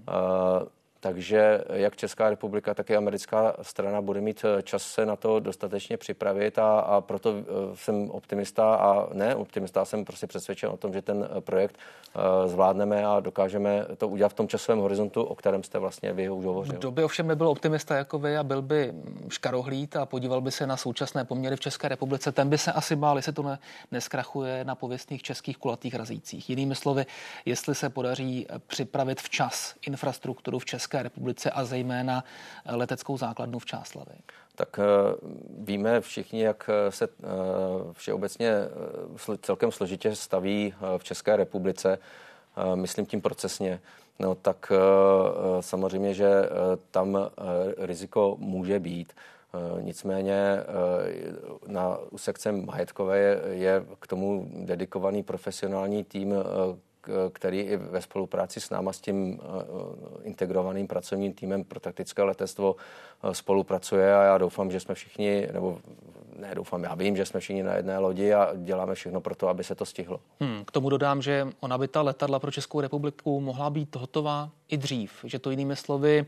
Takže 1.02 1.64
jak 1.72 1.96
Česká 1.96 2.30
republika, 2.30 2.74
tak 2.74 2.90
i 2.90 2.96
americká 2.96 3.56
strana 3.62 4.00
bude 4.00 4.20
mít 4.20 4.44
eh, 4.44 4.62
čas 4.62 4.82
se 4.82 5.06
na 5.06 5.16
to 5.16 5.40
dostatečně 5.40 5.96
připravit 5.96 6.58
a, 6.58 6.80
a 6.80 7.00
proto 7.00 7.34
eh, 7.38 7.44
jsem 7.74 8.10
optimista 8.10 8.74
a 8.74 9.14
ne 9.14 9.34
optimista, 9.34 9.84
jsem 9.84 10.04
prostě 10.04 10.26
přesvědčen 10.26 10.70
o 10.70 10.76
tom, 10.76 10.92
že 10.92 11.02
ten 11.02 11.28
eh, 11.36 11.40
projekt 11.40 11.76
zvládneme 12.46 13.06
a 13.06 13.20
dokážeme 13.20 13.86
to 13.98 14.08
udělat 14.08 14.28
v 14.28 14.34
tom 14.34 14.48
časovém 14.48 14.78
horizontu, 14.78 15.22
o 15.22 15.34
kterém 15.34 15.62
jste 15.62 15.78
vlastně 15.78 16.12
vy 16.12 16.30
už 16.30 16.44
hovořil. 16.44 16.74
Kdo 16.74 16.90
by 16.90 17.04
ovšem 17.04 17.26
nebyl 17.26 17.48
optimista 17.48 17.96
jako 17.96 18.18
vy 18.18 18.36
a 18.36 18.44
byl 18.44 18.62
by 18.62 18.92
škarohlíd 19.28 19.96
a 19.96 20.06
podíval 20.06 20.40
by 20.40 20.50
se 20.50 20.66
na 20.66 20.76
současné 20.76 21.24
poměry 21.24 21.56
v 21.56 21.60
České 21.60 21.88
republice, 21.88 22.32
ten 22.32 22.48
by 22.48 22.58
se 22.58 22.72
asi 22.72 22.96
bál, 22.96 23.16
jestli 23.16 23.32
to 23.32 23.42
ne, 23.42 23.58
neskrachuje 23.90 24.64
na 24.64 24.74
pověstných 24.74 25.22
českých 25.22 25.58
kulatých 25.58 25.94
razících. 25.94 26.50
Jinými 26.50 26.74
slovy, 26.74 27.06
jestli 27.44 27.74
se 27.74 27.90
podaří 27.90 28.46
připravit 28.66 29.20
včas 29.20 29.74
infrastrukturu 29.86 30.58
v 30.58 30.64
České 30.64 30.91
České 30.92 31.02
republice 31.02 31.50
a 31.50 31.64
zejména 31.64 32.24
leteckou 32.66 33.16
základnu 33.16 33.58
v 33.58 33.66
Čáslavi? 33.66 34.14
Tak 34.54 34.80
víme 35.58 36.00
všichni, 36.00 36.42
jak 36.42 36.70
se 36.90 37.08
všeobecně 37.92 38.52
celkem 39.40 39.72
složitě 39.72 40.14
staví 40.16 40.74
v 40.98 41.04
České 41.04 41.36
republice, 41.36 41.98
myslím 42.74 43.06
tím 43.06 43.20
procesně. 43.20 43.80
No 44.18 44.34
tak 44.34 44.72
samozřejmě, 45.60 46.14
že 46.14 46.30
tam 46.90 47.18
riziko 47.78 48.36
může 48.38 48.80
být. 48.80 49.12
Eh, 49.54 49.82
nicméně 49.82 50.34
eh, 50.34 50.62
na 51.66 51.98
sekce 52.16 52.52
majetkové 52.52 53.18
je, 53.18 53.40
je 53.50 53.84
k 54.00 54.06
tomu 54.06 54.48
dedikovaný 54.54 55.22
profesionální 55.22 56.04
tým, 56.04 56.32
eh, 56.32 56.42
který 57.32 57.60
i 57.60 57.76
ve 57.76 58.02
spolupráci 58.02 58.60
s 58.60 58.70
náma, 58.70 58.92
s 58.92 59.00
tím 59.00 59.40
integrovaným 60.22 60.86
pracovním 60.86 61.32
týmem 61.32 61.64
pro 61.64 61.80
taktické 61.80 62.22
letectvo 62.22 62.76
spolupracuje 63.32 64.14
a 64.14 64.22
já 64.22 64.38
doufám, 64.38 64.70
že 64.70 64.80
jsme 64.80 64.94
všichni, 64.94 65.48
nebo 65.52 65.78
ne 66.38 66.54
doufám, 66.54 66.84
já 66.84 66.94
vím, 66.94 67.16
že 67.16 67.26
jsme 67.26 67.40
všichni 67.40 67.62
na 67.62 67.74
jedné 67.74 67.98
lodi 67.98 68.34
a 68.34 68.50
děláme 68.56 68.94
všechno 68.94 69.20
pro 69.20 69.34
to, 69.34 69.48
aby 69.48 69.64
se 69.64 69.74
to 69.74 69.86
stihlo. 69.86 70.20
Hmm, 70.40 70.64
k 70.64 70.70
tomu 70.70 70.90
dodám, 70.90 71.22
že 71.22 71.48
ona 71.60 71.78
by 71.78 71.88
ta 71.88 72.02
letadla 72.02 72.38
pro 72.38 72.50
Českou 72.50 72.80
republiku 72.80 73.40
mohla 73.40 73.70
být 73.70 73.96
hotová 73.96 74.50
i 74.68 74.76
dřív, 74.76 75.12
že 75.24 75.38
to 75.38 75.50
jinými 75.50 75.76
slovy 75.76 76.26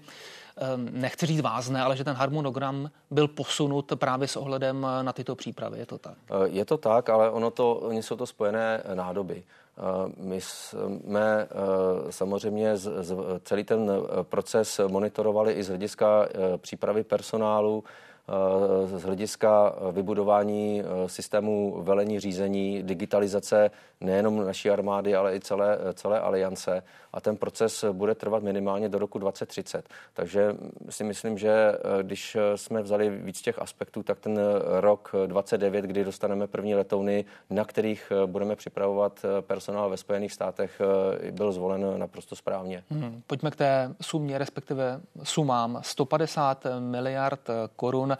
nechci 0.76 1.26
říct 1.26 1.40
vázne, 1.40 1.82
ale 1.82 1.96
že 1.96 2.04
ten 2.04 2.16
harmonogram 2.16 2.90
byl 3.10 3.28
posunut 3.28 3.92
právě 3.94 4.28
s 4.28 4.36
ohledem 4.36 4.86
na 5.02 5.12
tyto 5.12 5.34
přípravy. 5.34 5.78
Je 5.78 5.86
to 5.86 5.98
tak? 5.98 6.14
Eh, 6.30 6.48
je 6.48 6.64
to 6.64 6.78
tak, 6.78 7.08
ale 7.08 7.30
ono 7.30 7.50
to, 7.50 7.74
oni 7.74 8.02
jsou 8.02 8.16
to 8.16 8.26
spojené 8.26 8.82
nádoby. 8.94 9.42
Eh, 9.42 9.82
my 10.16 10.40
jsme 10.40 11.48
eh, 11.50 12.12
samozřejmě 12.12 12.72
celý 13.42 13.64
ten 13.64 13.90
proces 14.22 14.80
monitorovali 14.88 15.52
i 15.52 15.62
z 15.62 15.68
hlediska 15.68 16.28
přípravy 16.56 17.02
personálu, 17.02 17.84
z 18.84 19.02
hlediska 19.02 19.74
vybudování 19.92 20.82
systému 21.06 21.82
velení 21.82 22.20
řízení, 22.20 22.82
digitalizace 22.82 23.70
nejenom 24.00 24.46
naší 24.46 24.70
armády, 24.70 25.14
ale 25.14 25.36
i 25.36 25.40
celé, 25.40 25.78
celé 25.94 26.20
aliance. 26.20 26.82
A 27.12 27.20
ten 27.20 27.36
proces 27.36 27.84
bude 27.92 28.14
trvat 28.14 28.42
minimálně 28.42 28.88
do 28.88 28.98
roku 28.98 29.18
2030. 29.18 29.88
Takže 30.12 30.56
si 30.90 31.04
myslím, 31.04 31.38
že 31.38 31.50
eh, 31.50 32.02
když 32.02 32.36
jsme 32.56 32.82
vzali 32.82 33.10
víc 33.10 33.42
těch 33.42 33.58
aspektů, 33.58 34.02
tak 34.02 34.20
ten 34.20 34.40
rok 34.80 35.12
29, 35.26 35.84
kdy 35.84 36.04
dostaneme 36.04 36.46
první 36.46 36.74
letouny, 36.74 37.24
na 37.50 37.64
kterých 37.64 38.12
eh, 38.12 38.26
budeme 38.26 38.56
připravovat 38.56 39.20
eh, 39.24 39.42
personál 39.42 39.90
ve 39.90 39.96
Spojených 39.96 40.32
státech, 40.32 40.80
byl 41.30 41.52
zvolen 41.52 41.98
naprosto 41.98 42.36
správně. 42.36 42.84
Hmm, 42.90 43.22
pojďme 43.26 43.50
k 43.50 43.56
té 43.56 43.94
sumě, 44.00 44.38
respektive 44.38 45.00
sumám. 45.22 45.78
150 45.82 46.66
miliard 46.78 47.50
korun 47.76 48.13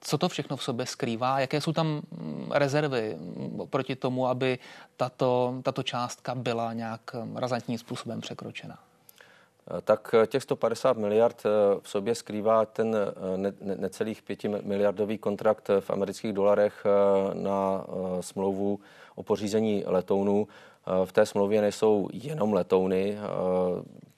co 0.00 0.18
to 0.18 0.28
všechno 0.28 0.56
v 0.56 0.62
sobě 0.62 0.86
skrývá, 0.86 1.40
jaké 1.40 1.60
jsou 1.60 1.72
tam 1.72 1.86
mm, 1.86 2.48
rezervy 2.52 3.16
mm, 3.18 3.66
proti 3.70 3.96
tomu, 3.96 4.26
aby 4.26 4.58
tato, 4.96 5.54
tato 5.62 5.82
částka 5.82 6.34
byla 6.34 6.72
nějak 6.72 7.14
mm, 7.14 7.36
razantním 7.36 7.78
způsobem 7.78 8.20
překročena? 8.20 8.78
Eh, 9.78 9.80
tak 9.80 10.14
eh, 10.14 10.26
těch 10.26 10.42
150 10.42 10.96
miliard 10.96 11.42
eh, 11.46 11.80
v 11.82 11.88
sobě 11.88 12.14
skrývá 12.14 12.66
ten 12.66 12.96
necelých 13.76 14.22
5 14.22 14.44
miliardový 14.44 15.18
kontrakt 15.18 15.70
v 15.80 15.90
amerických 15.90 16.32
dolarech 16.32 16.84
na 17.32 17.84
smlouvu 18.20 18.80
o 19.14 19.22
pořízení 19.22 19.84
letounů. 19.86 20.48
V 21.04 21.12
té 21.12 21.26
smlouvě 21.26 21.60
nejsou 21.60 22.08
jenom 22.12 22.52
letouny, 22.52 23.18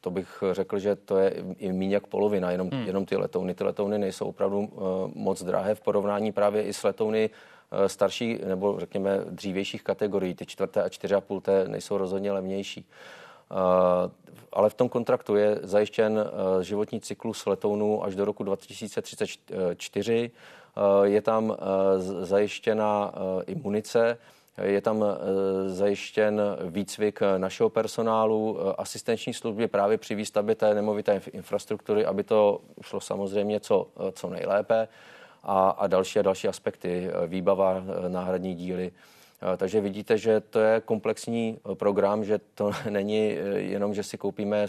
to 0.02 0.10
bych 0.10 0.42
řekl, 0.52 0.78
že 0.78 0.96
to 0.96 1.16
je 1.16 1.34
i 1.58 1.72
méně 1.72 1.94
jak 1.94 2.06
polovina, 2.06 2.50
jenom, 2.50 2.70
hmm. 2.72 2.86
jenom 2.86 3.06
ty 3.06 3.16
letouny. 3.16 3.54
Ty 3.54 3.64
letouny 3.64 3.98
nejsou 3.98 4.26
opravdu 4.26 4.58
uh, 4.58 4.84
moc 5.14 5.42
drahé 5.42 5.74
v 5.74 5.80
porovnání 5.80 6.32
právě 6.32 6.62
i 6.62 6.72
s 6.72 6.82
letouny 6.82 7.30
uh, 7.30 7.84
starší 7.86 8.38
nebo 8.46 8.80
řekněme 8.80 9.18
dřívějších 9.30 9.82
kategorií. 9.82 10.34
Ty 10.34 10.46
čtvrté 10.46 10.82
a 10.82 10.88
čtyři 10.88 11.14
a 11.14 11.20
půl 11.20 11.40
té 11.40 11.68
nejsou 11.68 11.96
rozhodně 11.98 12.32
levnější. 12.32 12.86
Uh, 13.50 13.56
ale 14.52 14.70
v 14.70 14.74
tom 14.74 14.88
kontraktu 14.88 15.36
je 15.36 15.58
zajištěn 15.62 16.12
uh, 16.12 16.62
životní 16.62 17.00
cyklus 17.00 17.46
letounů 17.46 18.04
až 18.04 18.14
do 18.14 18.24
roku 18.24 18.44
2034. 18.44 20.30
Uh, 20.76 21.06
je 21.06 21.22
tam 21.22 21.50
uh, 21.50 21.56
zajištěna 22.24 23.12
uh, 23.14 23.42
i 23.46 23.54
munice, 23.54 24.18
je 24.62 24.80
tam 24.80 25.04
eh, 25.04 25.68
zajištěn 25.68 26.40
výcvik 26.70 27.20
našeho 27.38 27.70
personálu, 27.70 28.58
eh, 28.60 28.74
asistenční 28.78 29.34
služby 29.34 29.68
právě 29.68 29.98
při 29.98 30.14
výstavbě 30.14 30.54
té 30.54 30.74
nemovité 30.74 31.20
infrastruktury, 31.32 32.04
aby 32.04 32.22
to 32.22 32.60
šlo 32.82 33.00
samozřejmě 33.00 33.60
co, 33.60 33.88
co 34.12 34.30
nejlépe 34.30 34.88
a, 35.42 35.70
a 35.70 35.86
další 35.86 36.18
a 36.18 36.22
další 36.22 36.48
aspekty, 36.48 37.10
výbava, 37.26 37.82
náhradní 38.08 38.54
díly. 38.54 38.92
Takže 39.56 39.80
vidíte, 39.80 40.18
že 40.18 40.40
to 40.40 40.60
je 40.60 40.80
komplexní 40.80 41.58
program, 41.74 42.24
že 42.24 42.40
to 42.54 42.70
není 42.90 43.36
jenom, 43.54 43.94
že 43.94 44.02
si 44.02 44.18
koupíme 44.18 44.66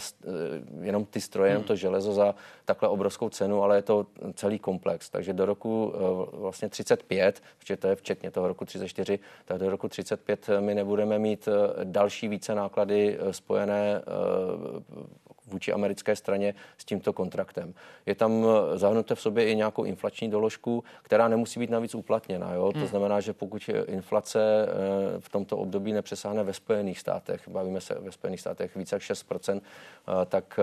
jenom 0.80 1.04
ty 1.04 1.20
stroje, 1.20 1.50
jenom 1.50 1.62
hmm. 1.62 1.68
to 1.68 1.76
železo 1.76 2.12
za 2.12 2.34
takhle 2.64 2.88
obrovskou 2.88 3.28
cenu, 3.28 3.62
ale 3.62 3.76
je 3.76 3.82
to 3.82 4.06
celý 4.34 4.58
komplex. 4.58 5.10
Takže 5.10 5.32
do 5.32 5.44
roku 5.44 5.92
vlastně 6.32 6.68
35, 6.68 7.42
protože 7.58 7.76
to 7.76 7.86
je 7.86 7.96
včetně 7.96 8.30
toho 8.30 8.48
roku 8.48 8.64
34, 8.64 9.18
tak 9.44 9.58
do 9.58 9.70
roku 9.70 9.88
35 9.88 10.50
my 10.60 10.74
nebudeme 10.74 11.18
mít 11.18 11.48
další 11.84 12.28
více 12.28 12.54
náklady 12.54 13.18
spojené 13.30 14.02
vůči 15.46 15.72
americké 15.72 16.16
straně 16.16 16.54
s 16.78 16.84
tímto 16.84 17.12
kontraktem. 17.12 17.74
Je 18.06 18.14
tam 18.14 18.44
eh, 18.44 18.78
zahrnuté 18.78 19.14
v 19.14 19.20
sobě 19.20 19.46
i 19.50 19.56
nějakou 19.56 19.84
inflační 19.84 20.30
doložku, 20.30 20.84
která 21.02 21.28
nemusí 21.28 21.60
být 21.60 21.70
navíc 21.70 21.94
uplatněna. 21.94 22.52
Jo? 22.52 22.72
To 22.72 22.78
hmm. 22.78 22.88
znamená, 22.88 23.20
že 23.20 23.32
pokud 23.32 23.70
inflace 23.86 24.40
eh, 24.68 25.20
v 25.20 25.28
tomto 25.28 25.56
období 25.56 25.92
nepřesáhne 25.92 26.42
ve 26.42 26.52
Spojených 26.52 26.98
státech, 26.98 27.48
bavíme 27.48 27.80
se 27.80 27.94
ve 27.94 28.12
Spojených 28.12 28.40
státech 28.40 28.76
více 28.76 28.96
jak 28.96 29.02
6%, 29.02 29.60
eh, 29.60 30.26
tak 30.26 30.60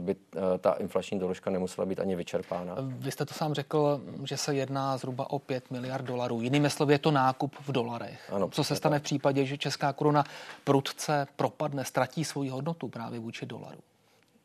by 0.00 0.16
ta 0.58 0.72
inflační 0.72 1.18
doložka 1.18 1.50
nemusela 1.50 1.86
být 1.86 2.00
ani 2.00 2.16
vyčerpána. 2.16 2.76
Vy 2.80 3.10
jste 3.10 3.26
to 3.26 3.34
sám 3.34 3.54
řekl, 3.54 4.00
že 4.24 4.36
se 4.36 4.54
jedná 4.54 4.96
zhruba 4.96 5.30
o 5.30 5.38
5 5.38 5.70
miliard 5.70 6.04
dolarů. 6.04 6.40
Jinými 6.40 6.70
slovy 6.70 6.94
je 6.94 6.98
to 6.98 7.10
nákup 7.10 7.56
v 7.60 7.72
dolarech. 7.72 8.32
Ano, 8.32 8.48
Co 8.48 8.64
se 8.64 8.76
stane 8.76 8.96
tak. 8.96 9.02
v 9.02 9.04
případě, 9.04 9.44
že 9.44 9.58
česká 9.58 9.92
koruna 9.92 10.24
prudce 10.64 11.26
propadne, 11.36 11.84
ztratí 11.84 12.24
svoji 12.24 12.50
hodnotu 12.50 12.88
právě 12.88 13.20
vůči 13.20 13.46
dolaru? 13.46 13.78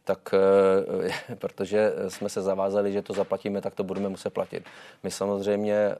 Tak 0.03 0.33
eh, 0.33 1.35
protože 1.35 1.93
jsme 2.07 2.29
se 2.29 2.41
zavázali, 2.41 2.91
že 2.91 3.01
to 3.01 3.13
zaplatíme, 3.13 3.61
tak 3.61 3.75
to 3.75 3.83
budeme 3.83 4.09
muset 4.09 4.29
platit. 4.29 4.63
My 5.03 5.11
samozřejmě 5.11 5.73
eh, 5.73 5.97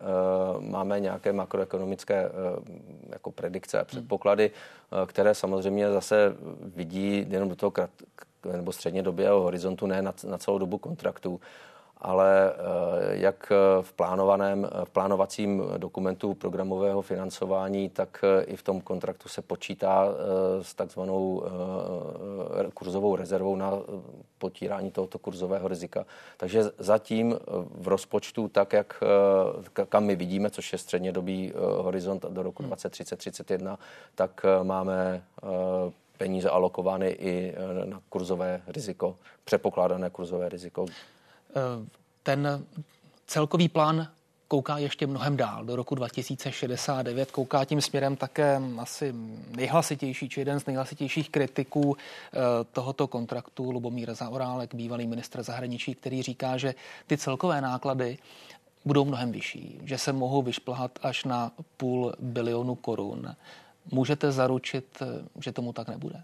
máme 0.59 0.99
nějaké 0.99 1.33
makroekonomické 1.33 2.15
eh, 2.15 2.29
jako 3.09 3.31
predikce 3.31 3.79
a 3.79 3.85
předpoklady, 3.85 4.51
které 5.05 5.35
samozřejmě 5.35 5.91
zase 5.91 6.35
vidí 6.75 7.25
jenom 7.29 7.49
do 7.49 7.55
toho 7.55 7.71
krat, 7.71 7.89
nebo 8.53 8.71
středně 8.71 9.03
době 9.03 9.29
horizontu, 9.29 9.87
ne 9.87 10.01
na, 10.01 10.13
na 10.27 10.37
celou 10.37 10.57
dobu 10.57 10.77
kontraktu 10.77 11.41
ale 12.01 12.53
eh, 12.53 12.55
jak 13.17 13.51
v 13.81 13.93
plánovaném, 13.93 14.69
v 14.83 14.89
plánovacím 14.89 15.63
dokumentu 15.77 16.33
programového 16.33 17.01
financování, 17.01 17.89
tak 17.89 18.23
eh, 18.23 18.43
i 18.43 18.55
v 18.55 18.63
tom 18.63 18.81
kontraktu 18.81 19.29
se 19.29 19.41
počítá 19.41 20.07
eh, 20.07 20.63
s 20.63 20.73
takzvanou 20.73 21.43
kurzovou 22.73 23.15
rezervou 23.15 23.55
na 23.55 23.71
potírání 24.37 24.91
tohoto 24.91 25.19
kurzového 25.19 25.67
rizika. 25.67 26.05
Takže 26.37 26.63
zatím 26.77 27.35
v 27.71 27.87
rozpočtu, 27.87 28.47
tak 28.47 28.73
jak 28.73 29.03
kam 29.89 30.03
my 30.05 30.15
vidíme, 30.15 30.49
což 30.49 30.71
je 30.71 30.77
střednědobý 30.77 31.53
horizont 31.77 32.25
do 32.29 32.43
roku 32.43 32.63
2030-2031, 32.63 33.67
hmm. 33.67 33.77
tak 34.15 34.45
máme 34.63 35.23
peníze 36.17 36.49
alokovány 36.49 37.09
i 37.09 37.55
na 37.85 38.01
kurzové 38.09 38.61
riziko, 38.67 39.15
přepokládané 39.43 40.09
kurzové 40.09 40.49
riziko. 40.49 40.85
Eh, 41.49 41.85
ten 42.23 42.65
celkový 43.27 43.69
plán 43.69 44.07
kouká 44.47 44.77
ještě 44.77 45.07
mnohem 45.07 45.37
dál, 45.37 45.65
do 45.65 45.75
roku 45.75 45.95
2069, 45.95 47.31
kouká 47.31 47.65
tím 47.65 47.81
směrem 47.81 48.15
také 48.15 48.61
asi 48.77 49.13
nejhlasitější, 49.55 50.29
či 50.29 50.41
jeden 50.41 50.59
z 50.59 50.65
nejhlasitějších 50.65 51.29
kritiků 51.29 51.97
eh, 51.97 52.37
tohoto 52.71 53.07
kontraktu, 53.07 53.71
Lubomír 53.71 54.13
Zaorálek, 54.13 54.75
bývalý 54.75 55.07
ministr 55.07 55.43
zahraničí, 55.43 55.95
který 55.95 56.21
říká, 56.21 56.57
že 56.57 56.75
ty 57.07 57.17
celkové 57.17 57.61
náklady 57.61 58.17
budou 58.85 59.05
mnohem 59.05 59.31
vyšší, 59.31 59.79
že 59.83 59.97
se 59.97 60.13
mohou 60.13 60.41
vyšplhat 60.41 60.99
až 61.01 61.23
na 61.23 61.51
půl 61.77 62.13
bilionu 62.19 62.75
korun. 62.75 63.35
Můžete 63.91 64.31
zaručit, 64.31 64.85
eh, 65.01 65.05
že 65.41 65.51
tomu 65.51 65.73
tak 65.73 65.87
nebude? 65.87 66.23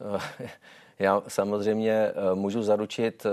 Já 0.98 1.22
samozřejmě 1.28 2.12
můžu 2.34 2.62
zaručit 2.62 3.26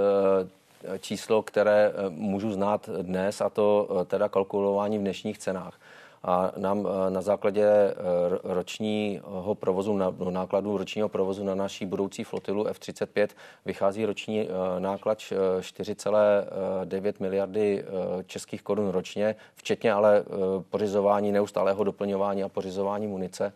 číslo, 1.00 1.42
které 1.42 1.92
eh, 1.92 2.10
můžu 2.10 2.52
znát 2.52 2.90
dnes, 3.02 3.42
a 3.42 3.50
to 3.50 3.90
eh, 4.02 4.06
teda 4.06 4.30
kalkulování 4.30 4.98
v 4.98 5.02
dnešních 5.02 5.38
cenách. 5.38 5.80
a 6.24 6.52
nám 6.58 6.88
na 7.10 7.22
základě 7.22 7.96
ročního 8.44 9.56
provozu, 9.56 9.94
no, 9.98 10.16
nákladů 10.30 10.78
ročního 10.78 11.10
provozu 11.10 11.44
na 11.44 11.56
naší 11.56 11.86
budoucí 11.86 12.24
flotilu 12.24 12.68
F-35 12.68 13.28
vychází 13.66 14.06
roční 14.06 14.50
náklad 14.80 15.18
4,9 15.20 17.14
miliardy 17.20 17.86
českých 18.26 18.62
korun 18.62 18.90
ročně, 18.90 19.36
včetně 19.56 19.94
ale 19.94 20.24
pořizování, 20.70 21.32
neustálého 21.32 21.84
doplňování 21.84 22.44
a 22.44 22.50
pořizování 22.50 23.08
munice. 23.08 23.54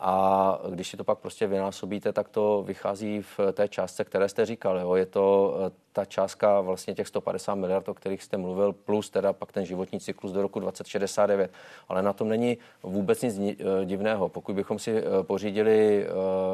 A 0.00 0.58
když 0.70 0.88
si 0.88 0.96
to 0.96 1.04
pak 1.04 1.18
prostě 1.18 1.46
vynásobíte, 1.46 2.12
tak 2.12 2.28
to 2.28 2.62
vychází 2.66 3.22
v 3.22 3.40
té 3.52 3.68
částce, 3.68 4.04
které 4.04 4.28
jste 4.28 4.46
říkal. 4.46 4.78
Jo. 4.78 4.94
Je 4.94 5.06
to 5.06 5.56
eh, 5.66 5.70
ta 5.92 6.04
částka 6.04 6.60
vlastně 6.60 6.94
těch 6.94 7.08
150 7.08 7.54
miliard, 7.54 7.88
o 7.88 7.94
kterých 7.94 8.22
jste 8.22 8.36
mluvil, 8.36 8.72
plus 8.72 9.10
teda 9.10 9.32
pak 9.32 9.52
ten 9.52 9.64
životní 9.64 10.00
cyklus 10.00 10.32
do 10.32 10.42
roku 10.42 10.60
2069. 10.60 11.50
Ale 11.88 12.02
na 12.02 12.12
tom 12.12 12.28
není 12.28 12.58
vůbec 12.82 13.22
nic 13.22 13.38
eh, 13.38 13.84
divného. 13.84 14.28
Pokud 14.28 14.54
bychom 14.54 14.78
si 14.78 14.98
eh, 14.98 15.02
pořídili 15.22 16.06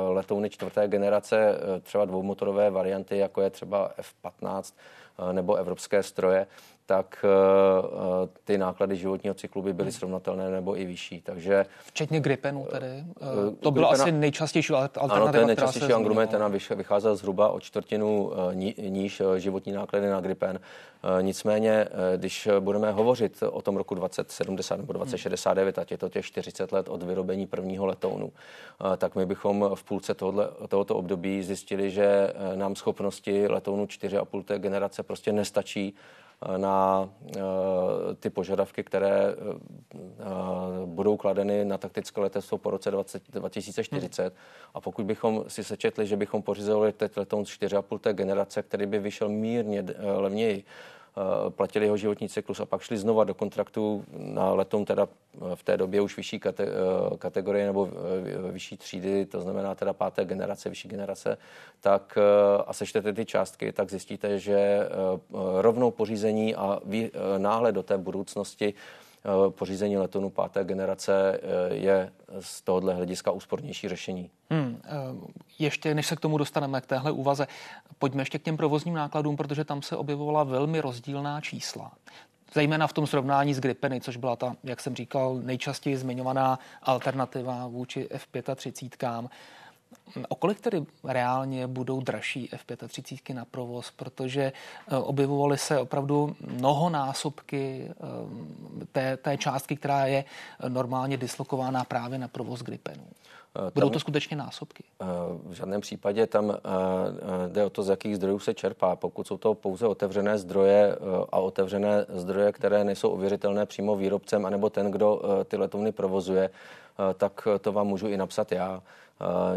letouny 0.09 0.51
čtvrté 0.51 0.89
generace, 0.89 1.59
třeba 1.83 2.05
dvoumotorové 2.05 2.71
varianty, 2.71 3.19
jako 3.19 3.41
je 3.41 3.51
třeba 3.51 3.91
F-15 3.97 4.75
nebo 5.33 5.55
evropské 5.55 6.03
stroje, 6.03 6.47
tak 6.93 7.25
uh, 7.25 8.29
ty 8.45 8.59
náklady 8.59 8.97
životního 8.97 9.35
cyklu 9.35 9.63
by 9.63 9.73
byly 9.73 9.93
srovnatelné 9.93 10.51
nebo 10.51 10.79
i 10.79 10.85
vyšší. 10.85 11.21
Takže, 11.21 11.67
Včetně 11.85 12.21
Gripenu 12.21 12.67
tedy? 12.71 13.05
Uh, 13.21 13.55
to 13.61 13.71
bylo 13.71 13.89
Gripena, 13.89 14.05
asi 14.05 14.13
nejčastější 14.13 14.73
alternativa, 14.73 15.15
Ano, 15.15 15.33
to 15.33 15.39
je 15.39 15.47
nejčastější 15.47 15.93
argument, 15.93 16.31
ten 16.31 16.77
vycházel 16.77 17.17
zhruba 17.17 17.49
o 17.49 17.61
čtvrtinu 17.61 18.33
níž 18.89 19.23
životní 19.37 19.73
náklady 19.73 20.09
na 20.09 20.21
Gripen. 20.21 20.61
Nicméně, 21.21 21.89
když 22.17 22.49
budeme 22.61 22.93
hovořit 22.93 23.43
o 23.51 23.63
tom 23.63 23.77
roku 23.77 23.95
2070 23.95 24.77
nebo 24.77 24.93
2069, 24.93 25.79
ať 25.79 25.91
je 25.91 25.99
to 25.99 26.09
těch 26.09 26.25
40 26.25 26.73
let 26.73 26.89
od 26.89 27.03
vyrobení 27.03 27.47
prvního 27.47 27.87
letounu, 27.87 28.33
tak 28.97 29.17
my 29.17 29.27
bychom 29.27 29.71
v 29.75 29.85
půlce 29.85 30.15
tohle, 30.15 30.49
tohoto 30.69 30.97
období 30.97 31.43
zjistili, 31.43 31.91
že 31.91 32.33
nám 32.55 32.77
schopnosti 32.77 33.49
letounu 33.49 33.85
4,5 33.85 34.43
té 34.45 34.59
generace 34.59 35.03
prostě 35.03 35.33
nestačí 35.33 35.95
na 36.57 37.09
eh, 37.37 37.41
ty 38.21 38.31
požadavky, 38.31 38.85
které 38.85 39.35
eh, 39.35 39.37
budou 40.87 41.17
kladeny 41.17 41.65
na 41.65 41.79
taktické 41.79 42.21
letectvo 42.21 42.59
po 42.59 42.71
roce 42.71 42.91
20, 42.91 43.23
2040. 43.31 44.23
Hmm. 44.23 44.33
A 44.75 44.81
pokud 44.81 45.07
bychom 45.07 45.45
si 45.49 45.65
sečetli, 45.65 46.07
že 46.07 46.17
bychom 46.17 46.43
pořizovali 46.43 46.93
teď 46.93 47.17
letoun 47.17 47.45
z 47.45 47.49
4,5 47.49 47.99
té 47.99 48.13
generace, 48.13 48.63
který 48.63 48.87
by 48.87 48.99
vyšel 48.99 49.29
mírně 49.29 49.85
eh, 49.89 50.13
levněji, 50.13 50.65
platili 51.49 51.87
jeho 51.87 51.97
životní 51.97 52.29
cyklus 52.29 52.61
a 52.61 52.67
pak 52.67 52.83
šli 52.83 52.97
znova 52.97 53.25
do 53.25 53.35
kontraktu 53.35 54.05
na 54.13 54.53
letom 54.53 54.85
teda 54.85 55.09
eh, 55.09 55.57
v 55.57 55.63
té 55.63 55.77
době 55.77 56.01
už 56.01 56.17
vyšší 56.17 56.39
kate, 56.39 56.65
eh, 56.65 57.17
kategorie 57.17 57.67
nebo 57.67 57.89
vyšší 58.51 58.77
třídy, 58.77 59.27
to 59.27 59.41
znamená 59.41 59.75
teda 59.75 59.93
páté 59.93 60.25
generace, 60.25 60.69
vyšší 60.69 60.89
generace, 60.89 61.39
tak 61.81 62.19
a 62.67 62.73
sečtete 62.73 63.13
ty 63.13 63.25
částky, 63.25 63.73
tak 63.73 63.91
zjistíte, 63.91 64.39
že 64.39 64.89
rovnou 65.61 65.91
pořízení 65.91 66.55
a 66.55 66.81
náhle 67.39 67.73
do 67.73 67.83
té 67.83 67.99
budoucnosti 67.99 68.75
Eh, 68.75 69.12
pořízení 69.51 69.97
letonu 69.97 70.31
páté 70.31 70.65
generace 70.65 71.41
eh, 71.43 71.75
je 71.75 72.13
z 72.41 72.63
tohohle 72.63 72.95
hlediska 72.95 73.31
úspornější 73.31 73.89
řešení. 73.89 74.31
Hmm, 74.51 74.81
eh, 74.85 74.91
ještě 75.59 75.95
než 75.95 76.07
se 76.07 76.17
k 76.17 76.21
tomu 76.21 76.39
dostaneme, 76.39 76.81
k 76.81 76.87
téhle 76.87 77.13
úvaze, 77.13 77.47
pojďme 77.99 78.23
ještě 78.23 78.39
k 78.39 78.43
těm 78.43 78.57
provozním 78.57 78.95
nákladům, 78.95 79.37
protože 79.37 79.65
tam 79.65 79.83
se 79.83 79.97
objevovala 79.97 80.45
velmi 80.45 80.81
rozdílná 80.81 81.41
čísla. 81.41 81.93
Zejména 82.55 82.87
v 82.87 82.93
tom 82.93 83.07
srovnání 83.07 83.55
s 83.55 83.61
Gripeny, 83.61 84.01
což 84.01 84.17
byla 84.17 84.37
ta, 84.37 84.57
jak 84.65 84.81
jsem 84.81 84.97
říkal, 84.97 85.35
nejčastěji 85.43 85.97
zmiňovaná 85.97 86.59
alternativa 86.83 87.67
vůči 87.67 88.09
F-35. 88.11 89.29
O 90.29 90.35
kolik 90.35 90.61
tedy 90.61 90.85
reálně 91.05 91.67
budou 91.67 92.01
dražší 92.01 92.49
F-35 92.53 93.35
na 93.35 93.45
provoz, 93.45 93.91
protože 93.91 94.43
eh, 94.43 94.97
objevovaly 94.97 95.59
se 95.59 95.79
opravdu 95.79 96.37
mnohonásobky 96.41 97.91
eh, 97.91 98.87
té, 98.93 99.17
té 99.17 99.37
částky, 99.37 99.77
která 99.77 100.07
je 100.07 100.25
normálně 100.69 101.17
dislokována 101.17 101.85
právě 101.85 102.19
na 102.19 102.29
provoz 102.29 102.63
Gripenu. 102.63 103.03
Eh, 103.69 103.71
budou 103.75 103.91
to 103.91 104.01
skutečně 104.01 104.37
násobky? 104.37 104.85
V 105.47 105.53
žádném 105.53 105.81
případě 105.81 106.27
tam 106.27 106.57
jde 107.49 107.65
o 107.65 107.71
to, 107.71 107.83
z 107.83 107.89
jakých 107.89 108.17
zdrojů 108.17 108.39
se 108.39 108.55
čerpá. 108.55 108.97
Pokud 108.97 109.27
jsou 109.27 109.37
to 109.37 109.55
pouze 109.55 109.87
otevřené 109.87 110.39
zdroje 110.39 110.97
a 111.33 111.39
otevřené 111.39 112.07
zdroje, 112.09 112.53
které 112.53 112.85
nejsou 112.85 113.09
ověřitelné 113.09 113.67
přímo 113.67 113.97
výrobcem, 113.97 114.47
anebo 114.47 114.71
ten, 114.71 114.91
kdo 114.91 115.23
ty 115.45 115.57
letovny 115.57 115.93
provozuje, 115.93 116.51
tak 117.15 117.49
to 117.61 117.73
vám 117.73 117.87
můžu 117.87 118.09
i 118.09 118.17
napsat 118.17 118.53
já. 118.53 118.83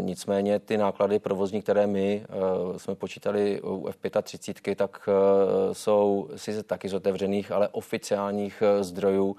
Nicméně 0.00 0.58
ty 0.58 0.76
náklady 0.76 1.18
provozní, 1.18 1.62
které 1.62 1.86
my 1.86 2.26
jsme 2.76 2.94
počítali 2.94 3.60
u 3.62 3.88
F35, 3.88 4.74
tak 4.74 5.08
jsou 5.72 6.28
sice 6.36 6.62
taky 6.62 6.88
z 6.88 6.94
otevřených, 6.94 7.52
ale 7.52 7.68
oficiálních 7.68 8.62
zdrojů, 8.80 9.36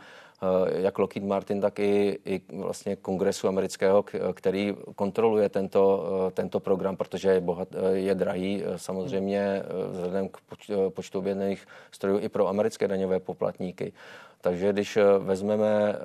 jak 0.75 0.99
Lockheed 0.99 1.27
Martin, 1.27 1.61
tak 1.61 1.79
i, 1.79 2.19
i 2.25 2.41
vlastně 2.53 2.95
kongresu 2.95 3.47
amerického, 3.47 4.05
který 4.33 4.75
kontroluje 4.95 5.49
tento, 5.49 6.05
tento 6.33 6.59
program, 6.59 6.97
protože 6.97 7.29
je, 7.29 7.41
bohat, 7.41 7.67
je 7.93 8.15
drahý 8.15 8.63
samozřejmě 8.75 9.63
vzhledem 9.91 10.29
k 10.29 10.37
počtu 10.89 11.19
objednaných 11.19 11.67
strojů 11.91 12.19
i 12.19 12.29
pro 12.29 12.47
americké 12.47 12.87
daňové 12.87 13.19
poplatníky. 13.19 13.93
Takže 14.41 14.73
když 14.73 14.97
eh, 14.97 15.03
vezmeme, 15.19 15.95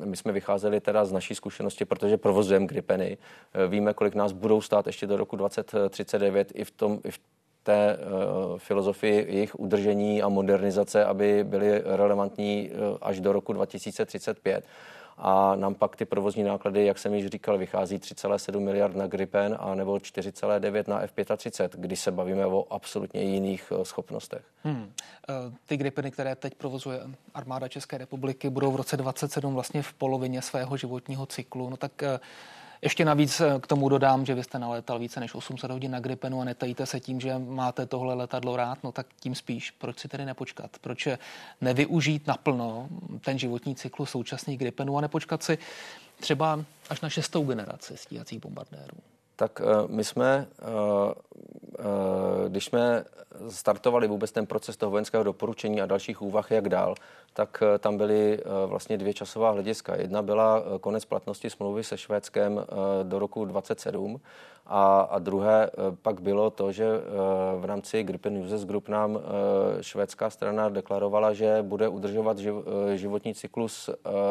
eh, 0.00 0.06
my 0.06 0.16
jsme 0.16 0.32
vycházeli 0.32 0.80
teda 0.80 1.04
z 1.04 1.12
naší 1.12 1.34
zkušenosti, 1.34 1.84
protože 1.84 2.16
provozujeme 2.16 2.66
Gripeny, 2.66 3.18
eh, 3.54 3.66
víme, 3.66 3.94
kolik 3.94 4.14
nás 4.14 4.32
budou 4.32 4.60
stát 4.60 4.86
ještě 4.86 5.06
do 5.06 5.16
roku 5.16 5.36
2039 5.36 6.52
i 6.54 6.64
v 6.64 6.70
tom, 6.70 7.00
i 7.04 7.10
v 7.10 7.18
té 7.62 7.98
filozofii 8.56 9.34
jejich 9.34 9.60
udržení 9.60 10.22
a 10.22 10.28
modernizace, 10.28 11.04
aby 11.04 11.44
byly 11.44 11.82
relevantní 11.84 12.70
až 13.02 13.20
do 13.20 13.32
roku 13.32 13.52
2035 13.52 14.64
a 15.20 15.56
nám 15.56 15.74
pak 15.74 15.96
ty 15.96 16.04
provozní 16.04 16.42
náklady, 16.42 16.84
jak 16.84 16.98
jsem 16.98 17.14
již 17.14 17.26
říkal, 17.26 17.58
vychází 17.58 17.98
3,7 17.98 18.60
miliard 18.60 18.96
na 18.96 19.06
Gripen 19.06 19.56
a 19.60 19.74
nebo 19.74 19.94
4,9 19.94 20.88
na 20.88 21.00
F-35, 21.00 21.68
když 21.72 22.00
se 22.00 22.10
bavíme 22.10 22.46
o 22.46 22.66
absolutně 22.70 23.22
jiných 23.22 23.72
eh, 23.80 23.84
schopnostech. 23.84 24.42
Hmm. 24.62 24.92
Eh, 25.28 25.34
ty 25.66 25.76
Gripeny, 25.76 26.10
které 26.10 26.36
teď 26.36 26.54
provozuje 26.54 27.00
armáda 27.34 27.68
České 27.68 27.98
republiky, 27.98 28.50
budou 28.50 28.72
v 28.72 28.76
roce 28.76 28.96
27 28.96 29.54
vlastně 29.54 29.82
v 29.82 29.92
polovině 29.92 30.42
svého 30.42 30.76
životního 30.76 31.26
cyklu. 31.26 31.70
No 31.70 31.76
tak 31.76 32.02
eh, 32.02 32.20
ještě 32.82 33.04
navíc 33.04 33.40
eh, 33.40 33.60
k 33.60 33.66
tomu 33.66 33.88
dodám, 33.88 34.26
že 34.26 34.34
vy 34.34 34.44
jste 34.44 34.58
nalétal 34.58 34.98
více 34.98 35.20
než 35.20 35.34
800 35.34 35.70
hodin 35.70 35.90
na 35.90 36.00
Gripenu 36.00 36.40
a 36.40 36.44
netajíte 36.44 36.86
se 36.86 37.00
tím, 37.00 37.20
že 37.20 37.38
máte 37.38 37.86
tohle 37.86 38.14
letadlo 38.14 38.56
rád, 38.56 38.84
no 38.84 38.92
tak 38.92 39.06
tím 39.20 39.34
spíš. 39.34 39.70
Proč 39.70 39.98
si 39.98 40.08
tedy 40.08 40.24
nepočkat? 40.24 40.70
Proč 40.80 41.08
nevyužít 41.60 42.26
naplno 42.26 42.88
ten 43.24 43.38
životní 43.38 43.76
cyklus 43.76 44.10
současných 44.10 44.58
Gripenů 44.58 44.98
a 44.98 45.00
nepočkat 45.00 45.42
si 45.42 45.58
třeba 46.20 46.64
až 46.90 47.00
na 47.00 47.08
šestou 47.08 47.44
generaci 47.44 47.96
stíhacích 47.96 48.40
bombardérů? 48.40 48.98
Tak 49.38 49.60
eh, 49.60 49.64
my 49.86 50.04
jsme, 50.04 50.48
eh, 50.58 52.48
když 52.48 52.64
jsme 52.64 53.04
startovali 53.48 54.08
vůbec 54.08 54.32
ten 54.32 54.46
proces 54.46 54.76
toho 54.76 54.90
vojenského 54.90 55.24
doporučení 55.24 55.80
a 55.80 55.86
dalších 55.86 56.22
úvah, 56.22 56.50
jak 56.50 56.68
dál, 56.68 56.94
tak 57.32 57.62
eh, 57.62 57.78
tam 57.78 57.96
byly 57.96 58.38
eh, 58.38 58.66
vlastně 58.66 58.98
dvě 58.98 59.14
časová 59.14 59.50
hlediska. 59.50 59.96
Jedna 59.96 60.22
byla 60.22 60.58
eh, 60.58 60.78
konec 60.78 61.04
platnosti 61.04 61.50
smlouvy 61.50 61.84
se 61.84 61.98
Švédskem 61.98 62.64
do 63.02 63.18
roku 63.18 63.44
27 63.44 64.20
a, 64.66 65.00
a 65.00 65.18
druhé 65.18 65.70
pak 66.02 66.20
bylo 66.20 66.50
to, 66.50 66.72
že 66.72 66.86
v 67.60 67.64
rámci 67.64 68.02
Gripen 68.02 68.38
Uses 68.38 68.64
Group 68.64 68.88
nám 68.88 69.18
švédská 69.80 70.30
strana 70.30 70.68
deklarovala, 70.68 71.32
že 71.32 71.62
bude 71.62 71.88
udržovat 71.88 72.38
životní 72.94 73.34
cyklus 73.34 73.90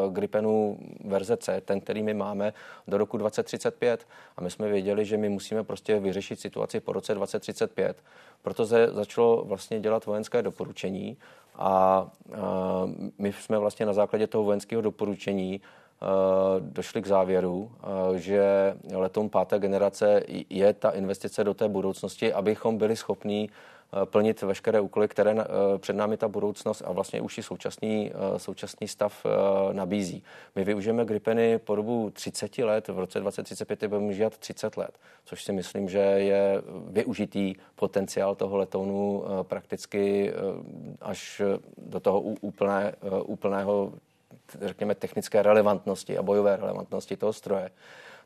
Gripenu 0.10 0.78
verze 1.06 1.38
C, 1.38 1.62
ten, 1.62 1.82
který 1.82 2.04
my 2.04 2.14
máme, 2.14 2.54
do 2.88 2.98
roku 2.98 3.18
2035. 3.18 4.08
A 4.38 4.42
my 4.42 4.52
jsme 4.52 4.70
věděli, 4.70 4.97
že 5.06 5.18
my 5.18 5.30
musíme 5.30 5.64
prostě 5.64 6.00
vyřešit 6.00 6.40
situaci 6.40 6.80
po 6.80 6.94
roce 6.94 7.16
2035. 7.16 7.98
Proto 8.42 8.66
se 8.66 8.88
začalo 8.92 9.44
vlastně 9.46 9.80
dělat 9.80 10.06
vojenské 10.06 10.42
doporučení 10.42 11.18
a 11.56 12.08
my 13.18 13.34
jsme 13.34 13.58
vlastně 13.58 13.86
na 13.86 13.94
základě 13.94 14.28
toho 14.28 14.44
vojenského 14.44 14.82
doporučení 14.82 15.62
došli 16.60 17.02
k 17.02 17.08
závěru, 17.08 17.72
že 18.16 18.76
letom 18.94 19.30
páté 19.30 19.60
generace 19.60 20.24
je 20.50 20.74
ta 20.74 20.90
investice 20.90 21.44
do 21.44 21.54
té 21.54 21.68
budoucnosti, 21.68 22.34
abychom 22.34 22.78
byli 22.78 22.96
schopní 22.96 23.50
plnit 24.06 24.42
veškeré 24.42 24.80
úkoly, 24.80 25.08
které 25.08 25.32
eh, 25.32 25.46
před 25.78 25.96
námi 25.96 26.18
ta 26.18 26.28
budoucnost 26.28 26.84
a 26.86 26.92
vlastně 26.92 27.22
už 27.22 27.38
i 27.38 27.44
současný, 27.44 28.12
eh, 28.12 28.40
současný 28.40 28.88
stav 28.88 29.26
nabízí. 29.72 30.24
My 30.56 30.64
využijeme 30.64 31.06
Gripeny 31.06 31.60
po 31.60 31.76
dobu 31.76 32.10
30 32.10 32.64
let, 32.64 32.88
v 32.88 33.00
roce 33.00 33.20
2035 33.20 33.88
budeme 33.88 34.14
žít 34.14 34.38
30 34.38 34.78
let, 34.78 34.92
což 35.26 35.44
si 35.44 35.52
myslím, 35.52 35.90
že 35.90 36.00
je 36.00 36.62
využitý 36.90 37.56
potenciál 37.76 38.36
toho 38.36 38.58
letounu 38.58 39.24
prakticky 39.44 40.34
až 41.02 41.42
do 41.78 42.00
toho 42.00 42.22
úplné, 42.22 42.96
úplného 43.26 43.94
řekněme, 44.62 44.96
technické 44.96 45.44
relevantnosti 45.44 46.18
a 46.18 46.24
bojové 46.24 46.56
relevantnosti 46.56 47.18
toho 47.18 47.34
stroje. 47.34 47.70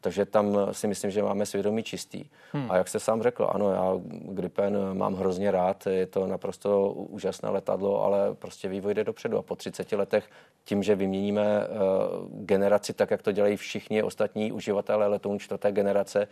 Takže 0.02 0.26
tam 0.26 0.58
si 0.72 0.88
myslím, 0.88 1.12
že 1.12 1.24
máme 1.24 1.46
svědomí 1.46 1.84
čistý. 1.84 2.26
Hmm. 2.52 2.72
A 2.72 2.78
jak 2.78 2.88
jste 2.88 3.00
sám 3.00 3.22
řekl, 3.22 3.50
ano, 3.54 3.72
já 3.72 3.94
Gripen 4.34 4.98
mám 4.98 5.16
hrozně 5.16 5.52
rád, 5.52 5.88
je 5.88 6.06
to 6.06 6.28
naprosto 6.28 6.92
úžasné 6.92 7.50
letadlo, 7.50 8.04
ale 8.04 8.36
prostě 8.36 8.70
vývoj 8.70 8.94
jde 8.94 9.04
dopředu. 9.04 9.38
A 9.38 9.42
po 9.42 9.56
30 9.56 9.92
letech 9.92 10.30
tím, 10.64 10.84
že 10.84 10.96
vyměníme 10.96 11.68
uh, 11.68 12.46
generaci 12.46 12.94
tak, 12.94 13.12
jak 13.12 13.22
to 13.22 13.32
dělají 13.32 13.58
všichni 13.58 14.04
ostatní 14.04 14.52
uživatelé 14.52 15.08
letounů 15.08 15.40
čtvrté 15.40 15.72
generace, 15.72 16.28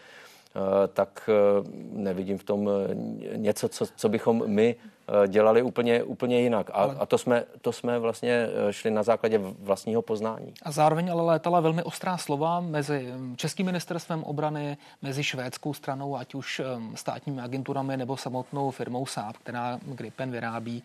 tak 0.94 1.30
uh, 1.30 1.68
nevidím 1.94 2.38
v 2.38 2.44
tom 2.44 2.70
něco, 3.36 3.70
co, 3.70 3.86
co 3.96 4.10
bychom 4.10 4.44
my 4.48 4.76
Eh, 5.24 5.28
dělali 5.28 5.62
úplně, 5.62 6.04
úplně 6.04 6.42
jinak. 6.42 6.70
A, 6.74 6.84
a 7.00 7.06
to, 7.06 7.18
jsme, 7.18 7.44
to 7.62 7.72
jsme 7.72 8.00
vlastně 8.00 8.48
eh, 8.70 8.74
šli 8.74 8.92
na 8.92 9.04
základě 9.04 9.38
vlastního 9.60 10.02
poznání. 10.02 10.54
A 10.64 10.72
zároveň 10.72 11.12
ale 11.12 11.24
létala 11.24 11.60
velmi 11.60 11.84
ostrá 11.84 12.18
slova 12.18 12.60
mezi 12.60 13.12
hm, 13.12 13.36
Českým 13.38 13.66
ministerstvem 13.66 14.24
obrany, 14.24 14.78
mezi 15.02 15.24
švédskou 15.24 15.74
stranou, 15.74 16.18
ať 16.18 16.36
už 16.36 16.62
hm, 16.66 16.96
státními 16.96 17.42
agenturami 17.42 17.98
nebo 17.98 18.18
samotnou 18.18 18.72
firmou 18.72 19.06
Saab, 19.06 19.38
která 19.38 19.80
Gripen 19.86 20.32
vyrábí. 20.32 20.84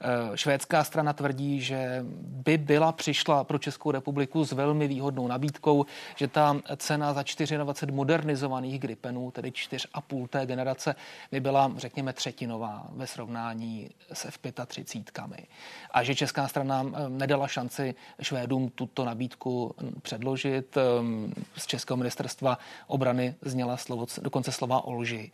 Eh, 0.00 0.36
švédská 0.36 0.84
strana 0.84 1.12
tvrdí, 1.12 1.60
že 1.60 2.04
by 2.24 2.58
byla 2.58 2.92
přišla 2.92 3.44
pro 3.44 3.58
Českou 3.58 3.90
republiku 3.90 4.44
s 4.44 4.52
velmi 4.52 4.88
výhodnou 4.88 5.26
nabídkou, 5.26 5.86
že 6.16 6.28
ta 6.28 6.56
cena 6.76 7.12
za 7.12 7.22
24 7.22 7.92
modernizovaných 7.92 8.78
Gripenů, 9.02 9.30
tedy 9.30 9.50
4,5 9.50 10.28
té 10.28 10.46
generace, 10.46 10.94
by 11.32 11.40
byla, 11.40 11.72
řekněme, 11.76 12.12
třetinová 12.12 12.86
ve 12.92 13.06
srovnání 13.06 13.52
jednání 13.52 13.90
s 14.12 14.24
F-35. 14.24 15.46
A 15.90 16.02
že 16.02 16.14
česká 16.14 16.48
strana 16.48 16.84
eh, 16.84 17.08
nedala 17.08 17.48
šanci 17.48 17.94
Švédům 18.20 18.70
tuto 18.70 19.04
nabídku 19.04 19.74
hm, 19.80 20.00
předložit. 20.02 20.76
Ehm, 20.76 21.32
z 21.56 21.66
Českého 21.66 21.96
ministerstva 21.96 22.58
obrany 22.86 23.34
zněla 23.42 23.76
slovo, 23.76 24.06
dokonce 24.20 24.52
slova 24.52 24.84
o 24.84 24.92
lži. 24.92 25.32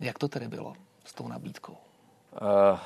Jak 0.00 0.18
to 0.18 0.28
tedy 0.28 0.48
bylo 0.48 0.74
s 1.04 1.14
tou 1.14 1.28
nabídkou? 1.28 1.76
Uh, 2.40 2.78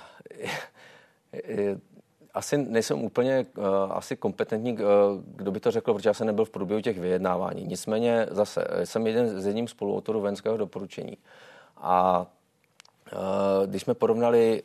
asi 2.34 2.58
nejsem 2.58 3.02
úplně 3.02 3.46
uh, 3.56 3.64
asi 3.90 4.16
kompetentní, 4.16 4.72
uh, 4.72 4.78
kdo 5.24 5.50
by 5.50 5.60
to 5.60 5.70
řekl, 5.70 5.94
protože 5.94 6.08
já 6.08 6.14
jsem 6.14 6.26
nebyl 6.26 6.44
v 6.44 6.50
průběhu 6.50 6.80
těch 6.82 6.98
vyjednávání. 6.98 7.64
Nicméně 7.64 8.26
zase 8.30 8.64
jsem 8.84 9.06
jeden 9.06 9.40
z 9.40 9.46
jedním 9.46 9.68
spoluautorů 9.68 10.20
venského 10.20 10.56
doporučení. 10.56 11.18
A 11.76 12.26
uh, 13.12 13.66
když 13.66 13.82
jsme 13.82 13.94
porovnali 13.94 14.62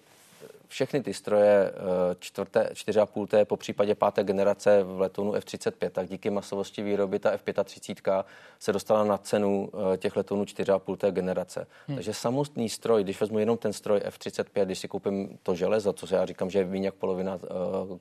všechny 0.69 1.03
ty 1.03 1.13
stroje 1.13 1.71
eh, 1.71 2.15
čtvrté, 2.19 2.69
4,5 2.73 3.27
T, 3.27 3.45
po 3.45 3.57
případě 3.57 3.95
páté 3.95 4.23
generace 4.23 4.83
v 4.83 5.01
letounu 5.01 5.33
F-35, 5.33 5.89
tak 5.89 6.09
díky 6.09 6.29
masovosti 6.29 6.83
výroby 6.83 7.19
ta 7.19 7.31
F-35 7.31 8.23
se 8.59 8.73
dostala 8.73 9.03
na 9.03 9.17
cenu 9.17 9.69
eh, 9.93 9.97
těch 9.97 10.15
letounů 10.15 10.43
4,5 10.43 10.97
T 10.97 11.11
generace. 11.11 11.67
Hmm. 11.87 11.97
Takže 11.97 12.13
samotný 12.13 12.69
stroj, 12.69 13.03
když 13.03 13.21
vezmu 13.21 13.39
jenom 13.39 13.57
ten 13.57 13.73
stroj 13.73 14.01
F-35, 14.03 14.65
když 14.65 14.79
si 14.79 14.87
koupím 14.87 15.39
to 15.43 15.55
železo, 15.55 15.93
co 15.93 16.15
já 16.15 16.25
říkám, 16.25 16.49
že 16.49 16.59
je 16.59 16.65
méně 16.65 16.87
jak 16.87 16.95
polovina 16.95 17.39
eh, 17.43 17.47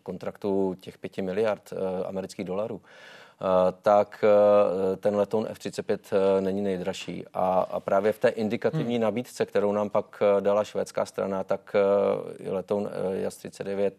kontraktu 0.02 0.76
těch 0.80 0.98
5 0.98 1.18
miliard 1.18 1.72
amerických 2.06 2.46
dolarů, 2.46 2.80
tak 3.82 4.24
eh, 4.24 4.96
ten 4.96 5.16
letoun 5.16 5.46
F-35 5.50 5.98
eh, 6.12 6.40
není 6.40 6.62
nejdražší. 6.62 7.24
A, 7.34 7.60
a 7.70 7.80
právě 7.80 8.12
v 8.12 8.18
té 8.18 8.28
indikativní 8.28 8.94
hmm. 8.94 9.02
nabídce, 9.02 9.46
kterou 9.46 9.72
nám 9.72 9.90
pak 9.90 10.22
dala 10.40 10.64
švédská 10.64 11.06
strana, 11.06 11.44
tak 11.44 11.76
letoun 12.46 12.90
JAS-39 13.12 13.92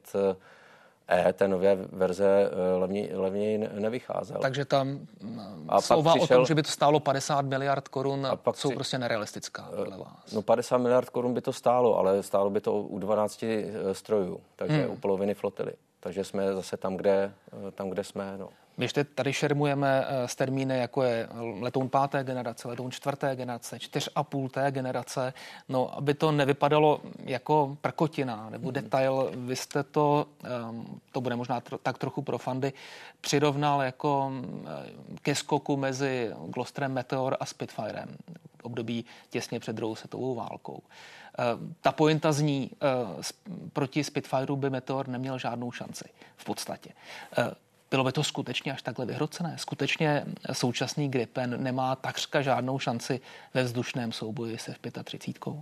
E, 1.12 1.34
té 1.34 1.48
nové 1.48 1.76
verze 1.76 2.52
levně, 2.78 3.10
levněji 3.14 3.58
nevycházel. 3.58 4.38
Takže 4.42 4.66
tam 4.66 5.00
a 5.68 5.82
slova 5.82 6.16
přišel, 6.16 6.38
o 6.38 6.40
tom, 6.40 6.46
že 6.46 6.56
by 6.56 6.64
to 6.64 6.72
stálo 6.72 7.00
50 7.00 7.46
miliard 7.46 7.88
korun, 7.88 8.26
a 8.26 8.36
pak 8.36 8.58
jsou 8.58 8.70
při, 8.70 8.76
prostě 8.76 8.98
nerealistická 8.98 9.70
podle 9.76 9.98
vás. 9.98 10.32
No 10.34 10.42
50 10.42 10.78
miliard 10.78 11.10
korun 11.10 11.34
by 11.34 11.42
to 11.42 11.54
stálo, 11.54 11.98
ale 11.98 12.24
stálo 12.24 12.50
by 12.50 12.62
to 12.62 12.82
u 12.82 13.00
12 13.00 13.46
strojů, 13.92 14.42
takže 14.56 14.84
hmm. 14.84 14.92
u 14.92 14.98
poloviny 14.98 15.34
flotily. 15.34 15.74
Takže 16.00 16.24
jsme 16.24 16.56
zase 16.56 16.78
tam, 16.78 16.98
kde, 16.98 17.34
tam, 17.76 17.90
kde 17.90 18.04
jsme. 18.04 18.38
No. 18.38 18.50
My 18.80 18.86
ještě 18.86 19.04
tady 19.04 19.34
šermujeme 19.34 20.06
eh, 20.08 20.28
s 20.28 20.36
termíny, 20.36 20.78
jako 20.78 21.04
je 21.04 21.28
letoun 21.60 21.90
páté 21.90 22.24
generace, 22.24 22.68
letoun 22.68 22.92
čtvrté 22.92 23.36
generace, 23.36 23.80
čtyř 23.80 24.10
a 24.16 24.24
půl 24.24 24.50
té 24.50 24.72
generace, 24.72 25.34
no, 25.70 25.98
aby 25.98 26.14
to 26.14 26.32
nevypadalo 26.32 27.02
jako 27.26 27.78
prkotina 27.82 28.50
nebo 28.50 28.68
mm. 28.68 28.74
detail, 28.74 29.32
vy 29.36 29.56
jste 29.56 29.84
to, 29.84 30.28
ehm, 30.44 31.00
to 31.12 31.22
bude 31.22 31.36
možná 31.36 31.62
tak 31.84 31.98
trochu 31.98 32.22
pro 32.22 32.38
fandy, 32.38 32.74
přirovnal 33.22 33.82
jako 33.82 34.32
eh, 34.34 34.70
ke 35.22 35.36
skoku 35.36 35.78
mezi 35.78 36.32
Glosterem 36.48 36.94
Meteor 36.94 37.38
a 37.40 37.46
Spitfirem 37.46 38.18
období 38.64 39.06
těsně 39.30 39.60
před 39.60 39.76
druhou 39.76 39.96
světovou 39.96 40.36
válkou. 40.36 40.82
Eh, 41.40 41.44
ta 41.82 41.92
pointa 41.92 42.32
zní, 42.32 42.72
proti 43.74 44.04
Spitfireu 44.04 44.56
by 44.56 44.70
Meteor 44.70 45.08
neměl 45.08 45.38
žádnou 45.38 45.72
šanci 45.72 46.10
v 46.38 46.46
podstatě. 46.46 46.90
Bylo 47.92 48.04
by 48.04 48.12
to 48.12 48.24
skutečně 48.24 48.74
až 48.74 48.82
takhle 48.82 49.06
vyhrocené? 49.06 49.56
Skutečně 49.58 50.26
současný 50.52 51.10
Gripen 51.10 51.64
nemá 51.64 51.96
takřka 51.96 52.42
žádnou 52.42 52.80
šanci 52.80 53.22
ve 53.54 53.64
vzdušném 53.64 54.12
souboji 54.12 54.58
se 54.58 54.72
F-35? 54.72 55.62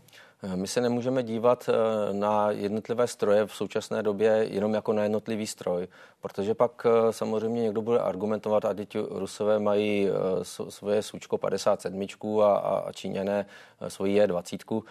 My 0.55 0.67
se 0.67 0.81
nemůžeme 0.81 1.23
dívat 1.23 1.69
eh, 1.69 1.73
na 2.13 2.51
jednotlivé 2.51 3.07
stroje 3.07 3.45
v 3.45 3.55
současné 3.55 4.03
době 4.03 4.47
jenom 4.49 4.73
jako 4.73 4.93
na 4.93 5.03
jednotlivý 5.03 5.47
stroj, 5.47 5.87
protože 6.21 6.53
pak 6.53 6.85
eh, 6.85 7.13
samozřejmě 7.13 7.61
někdo 7.61 7.81
bude 7.81 7.99
argumentovat, 7.99 8.65
a 8.65 8.73
teď 8.73 8.97
Rusové 9.09 9.59
mají 9.59 10.07
eh, 10.09 10.43
svoje 10.69 11.01
Sučko 11.01 11.37
57 11.37 12.07
a, 12.41 12.55
a 12.55 12.91
Číňané 12.91 13.45
svoji 13.87 14.21
Je20, 14.21 14.83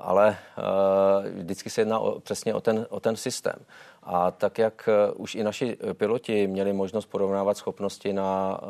ale 0.00 0.36
vždycky 1.34 1.70
se 1.70 1.80
jedná 1.80 1.98
o, 1.98 2.20
přesně 2.20 2.54
o 2.54 2.60
ten, 2.60 2.86
o 2.90 3.00
ten 3.00 3.16
systém. 3.16 3.56
A 4.02 4.30
tak, 4.30 4.58
jak 4.58 4.88
už 5.14 5.34
i 5.34 5.44
naši 5.44 5.76
piloti 5.92 6.46
měli 6.46 6.72
možnost 6.72 7.06
porovnávat 7.06 7.56
schopnosti 7.56 8.12
na 8.12 8.60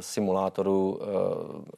simulátoru 0.00 1.00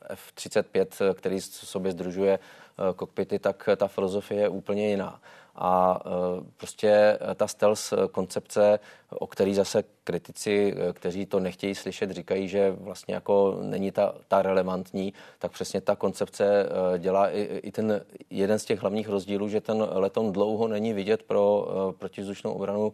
F-35, 0.09 1.15
který 1.15 1.41
sobě 1.41 1.93
združuje 1.93 2.39
Eh, 2.39 2.66
kokpity, 2.97 3.39
tak 3.39 3.69
ta 3.77 3.89
filozofie 3.89 4.41
je 4.41 4.49
úplně 4.49 4.89
jiná. 4.89 5.21
A 5.59 6.01
eh, 6.07 6.45
prostě 6.57 7.19
ta 7.35 7.47
stealth 7.47 7.93
koncepce, 8.13 8.79
o 9.11 9.27
který 9.27 9.55
zase 9.55 9.85
kritici, 10.05 10.75
eh, 10.77 10.93
kteří 10.93 11.27
to 11.27 11.41
nechtějí 11.41 11.75
slyšet, 11.75 12.11
říkají, 12.11 12.49
že 12.49 12.71
vlastně 12.71 13.15
jako 13.15 13.59
není 13.63 13.93
ta, 13.93 14.15
ta 14.29 14.43
relevantní, 14.43 15.13
tak 15.39 15.53
přesně 15.53 15.81
ta 15.81 15.97
koncepce 15.97 16.69
dělá 16.99 17.31
i, 17.31 17.41
i 17.43 17.73
ten 17.73 18.05
jeden 18.31 18.59
z 18.59 18.65
těch 18.65 18.81
hlavních 18.81 19.09
rozdílů, 19.09 19.49
že 19.49 19.61
ten 19.61 19.87
leton 19.91 20.33
dlouho 20.33 20.69
není 20.69 20.93
vidět 20.93 21.23
pro 21.23 21.69
protizdušnou 21.99 22.53
obranu 22.53 22.93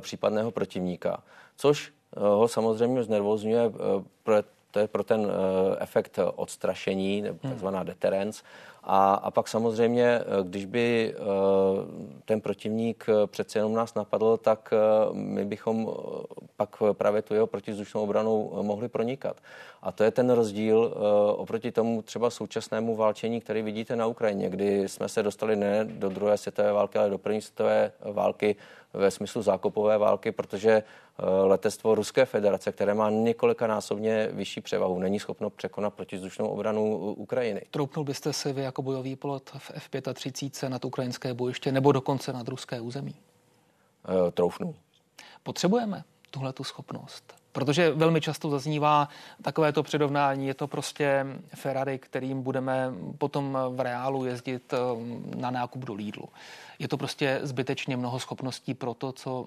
případného 0.00 0.50
protivníka. 0.50 1.22
Což 1.56 1.92
ho 2.16 2.48
samozřejmě 2.48 3.02
znervozňuje, 3.02 3.72
to 4.76 4.80
je 4.80 4.88
pro 4.88 5.04
ten 5.04 5.32
efekt 5.78 6.18
odstrašení, 6.36 7.20
hmm. 7.20 7.38
takzvaná 7.50 7.82
deterrence, 7.82 8.42
a, 8.88 9.14
a 9.14 9.30
pak 9.30 9.48
samozřejmě, 9.48 10.04
eh, 10.04 10.24
když 10.42 10.64
by 10.64 11.14
eh, 11.14 11.22
ten 12.24 12.40
protivník 12.40 13.06
eh, 13.08 13.26
přece 13.26 13.58
jenom 13.58 13.74
nás 13.74 13.94
napadl, 13.94 14.36
tak 14.36 14.74
my 15.12 15.44
bychom 15.44 15.92
pak 16.56 16.82
právě 16.92 17.22
tu 17.22 17.34
jeho 17.34 17.46
protizdušnou 17.46 18.02
obranou 18.02 18.58
mohli 18.62 18.88
pronikat. 18.88 19.36
A 19.82 19.92
to 19.92 20.04
je 20.04 20.10
ten 20.10 20.30
rozdíl 20.30 20.94
oproti 21.36 21.72
tomu 21.72 22.02
třeba 22.02 22.30
současnému 22.30 22.96
válčení, 22.96 23.40
který 23.40 23.62
vidíte 23.62 23.96
na 23.96 24.06
Ukrajině, 24.06 24.48
kdy 24.48 24.88
jsme 24.88 25.08
se 25.08 25.22
dostali 25.22 25.56
ne 25.56 25.84
do 25.84 26.08
druhé 26.08 26.36
světové 26.36 26.72
války, 26.72 26.98
ale 26.98 27.10
do 27.10 27.18
první 27.18 27.40
světové 27.40 27.92
války 28.00 28.56
ve 28.96 29.10
smyslu 29.10 29.42
zákopové 29.42 29.98
války, 29.98 30.32
protože 30.32 30.70
eh, 30.70 31.24
letectvo 31.26 31.94
Ruské 31.94 32.24
federace, 32.24 32.72
které 32.72 32.94
má 32.94 33.10
několikanásobně 33.10 34.28
vyšší 34.32 34.60
převahu, 34.60 34.98
není 34.98 35.20
schopno 35.20 35.50
překonat 35.50 35.94
protizdušnou 35.94 36.46
obranu 36.46 36.96
Ukrajiny. 37.12 37.62
Troupnul 37.70 38.04
byste 38.04 38.32
si 38.32 38.52
vy 38.52 38.62
jako 38.62 38.82
bojový 38.82 39.16
pilot 39.16 39.50
v 39.58 39.70
F-35 39.74 40.68
nad 40.68 40.84
ukrajinské 40.84 41.34
bojiště 41.34 41.72
nebo 41.72 41.92
dokonce 41.92 42.32
nad 42.32 42.48
ruské 42.48 42.80
území? 42.80 43.14
E, 44.28 44.30
troufnu. 44.30 44.74
Potřebujeme 45.42 46.04
tuhle 46.30 46.52
tu 46.52 46.64
schopnost. 46.64 47.34
Protože 47.56 47.90
velmi 47.90 48.20
často 48.20 48.50
zaznívá 48.50 49.08
takovéto 49.42 49.82
přirovnání, 49.82 50.46
je 50.46 50.54
to 50.54 50.66
prostě 50.66 51.26
Ferrari, 51.54 51.98
kterým 51.98 52.42
budeme 52.42 52.92
potom 53.18 53.58
v 53.70 53.80
reálu 53.80 54.24
jezdit 54.24 54.72
eh, 54.72 54.76
na 55.36 55.50
nákup 55.50 55.84
do 55.84 55.94
Lidlu. 55.94 56.28
Je 56.78 56.88
to 56.88 56.96
prostě 56.96 57.40
zbytečně 57.42 57.96
mnoho 57.96 58.18
schopností 58.18 58.74
pro 58.74 58.94
to, 58.94 59.12
co 59.12 59.46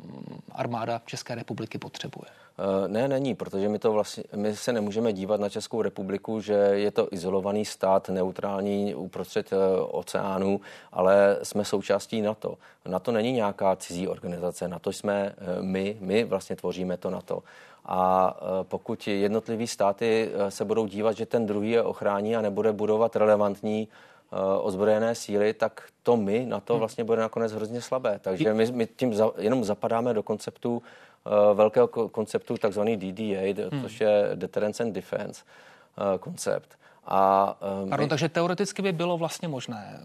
armáda 0.52 1.02
České 1.06 1.36
republiky 1.36 1.78
potřebuje. 1.78 2.30
Eh, 2.30 2.88
ne, 2.88 3.08
není, 3.08 3.36
protože 3.36 3.69
my, 3.69 3.80
to 3.80 3.91
vlastně, 3.91 4.24
my 4.36 4.56
se 4.56 4.74
nemůžeme 4.74 5.13
dívat 5.13 5.39
na 5.39 5.50
Českou 5.50 5.82
republiku, 5.82 6.41
že 6.41 6.54
je 6.54 6.91
to 6.91 7.08
izolovaný 7.12 7.65
stát, 7.65 8.10
neutrální 8.10 8.95
uprostřed 8.95 9.54
eh, 9.54 9.82
oceánu, 9.82 10.62
ale 10.91 11.38
jsme 11.43 11.65
součástí 11.65 12.22
NATO. 12.22 12.58
NATO 12.86 13.12
není 13.12 13.32
nějaká 13.32 13.76
cizí 13.76 14.08
organizace, 14.08 14.67
NATO 14.67 14.91
jsme 14.91 15.36
my, 15.62 15.98
my 16.00 16.24
vlastně 16.24 16.56
tvoříme 16.56 16.98
to 16.98 17.10
NATO. 17.10 17.43
A 17.85 18.33
pokud 18.63 19.07
jednotlivý 19.07 19.67
státy 19.67 20.31
se 20.49 20.65
budou 20.65 20.85
dívat, 20.85 21.17
že 21.17 21.25
ten 21.25 21.45
druhý 21.45 21.71
je 21.71 21.83
ochrání 21.83 22.35
a 22.35 22.41
nebude 22.41 22.71
budovat 22.71 23.15
relevantní 23.15 23.87
ozbrojené 24.61 25.15
síly, 25.15 25.53
tak 25.53 25.83
to 26.03 26.17
my 26.17 26.45
na 26.45 26.59
to 26.59 26.73
hmm. 26.73 26.79
vlastně 26.79 27.03
bude 27.03 27.21
nakonec 27.21 27.51
hrozně 27.51 27.81
slabé. 27.81 28.19
Takže 28.21 28.53
my, 28.53 28.71
my 28.71 28.87
tím 28.87 29.13
za, 29.13 29.31
jenom 29.37 29.63
zapadáme 29.63 30.13
do 30.13 30.23
konceptu 30.23 30.81
velkého 31.53 31.87
konceptu 31.87 32.57
takzvaný 32.57 32.97
DDA, 32.97 33.67
hmm. 33.71 33.81
což 33.81 34.01
je 34.01 34.29
Deterrence 34.35 34.83
and 34.83 34.93
Defense 34.93 35.43
koncept. 36.19 36.79
A, 37.05 37.55
um, 37.83 37.89
Pardon, 37.89 38.09
takže 38.09 38.29
teoreticky 38.29 38.81
by 38.81 38.91
bylo 38.91 39.17
vlastně 39.17 39.47
možné, 39.47 39.99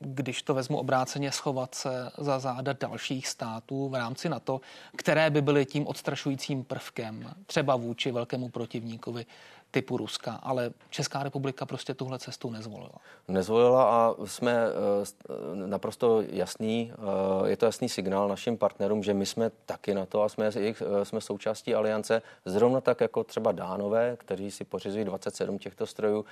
když 0.00 0.42
to 0.42 0.54
vezmu 0.54 0.78
obráceně, 0.78 1.32
schovat 1.32 1.74
se 1.74 2.10
za 2.18 2.38
záda 2.38 2.72
dalších 2.72 3.28
států 3.28 3.88
v 3.88 3.94
rámci 3.94 4.28
NATO, 4.28 4.60
které 4.96 5.30
by 5.30 5.42
byly 5.42 5.66
tím 5.66 5.86
odstrašujícím 5.86 6.64
prvkem, 6.64 7.34
třeba 7.46 7.76
vůči 7.76 8.12
velkému 8.12 8.48
protivníkovi 8.48 9.26
typu 9.70 9.96
Ruska, 9.96 10.32
ale 10.42 10.70
Česká 10.90 11.22
republika 11.22 11.66
prostě 11.66 11.94
tuhle 11.94 12.18
cestu 12.18 12.50
nezvolila. 12.50 12.94
Nezvolila 13.28 13.84
a 13.84 14.14
jsme 14.24 14.52
eh, 14.52 15.66
naprosto 15.66 16.22
jasný, 16.30 16.92
eh, 16.92 17.50
je 17.50 17.56
to 17.56 17.66
jasný 17.66 17.88
signál 17.88 18.28
našim 18.28 18.56
partnerům, 18.56 19.02
že 19.02 19.14
my 19.14 19.26
jsme 19.26 19.50
taky 19.66 19.94
na 19.94 20.06
to 20.06 20.22
a 20.22 20.28
jsme, 20.28 20.50
eh, 20.56 20.74
jsme 21.04 21.20
součástí 21.20 21.74
aliance, 21.74 22.22
zrovna 22.44 22.80
tak 22.80 23.00
jako 23.00 23.24
třeba 23.24 23.52
Dánové, 23.52 24.16
kteří 24.16 24.50
si 24.50 24.64
pořizují 24.64 25.04
27 25.04 25.58
těchto 25.58 25.86
strojů, 25.86 26.24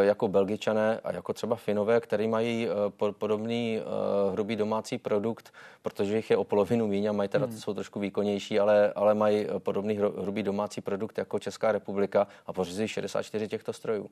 jako 0.00 0.28
Belgičané 0.28 1.00
a 1.04 1.12
jako 1.12 1.32
třeba 1.32 1.56
Finové, 1.56 2.00
který 2.00 2.28
mají 2.28 2.68
podobný 3.18 3.80
hrubý 4.32 4.56
domácí 4.56 4.98
produkt, 4.98 5.54
protože 5.82 6.16
jich 6.16 6.30
je 6.30 6.36
o 6.36 6.44
polovinu 6.44 6.86
míň 6.86 7.06
a 7.06 7.12
mají 7.12 7.28
teda, 7.28 7.46
hmm. 7.46 7.56
jsou 7.56 7.74
trošku 7.74 8.00
výkonnější, 8.00 8.60
ale, 8.60 8.92
ale 8.92 9.14
mají 9.14 9.46
podobný 9.58 9.96
hrubý 10.22 10.42
domácí 10.42 10.80
produkt 10.80 11.18
jako 11.18 11.38
Česká 11.38 11.72
republika 11.72 12.26
a 12.46 12.52
pořizují 12.52 12.71
pořizují 12.72 12.88
64 12.88 13.48
těchto 13.48 13.72
strojů. 13.72 14.10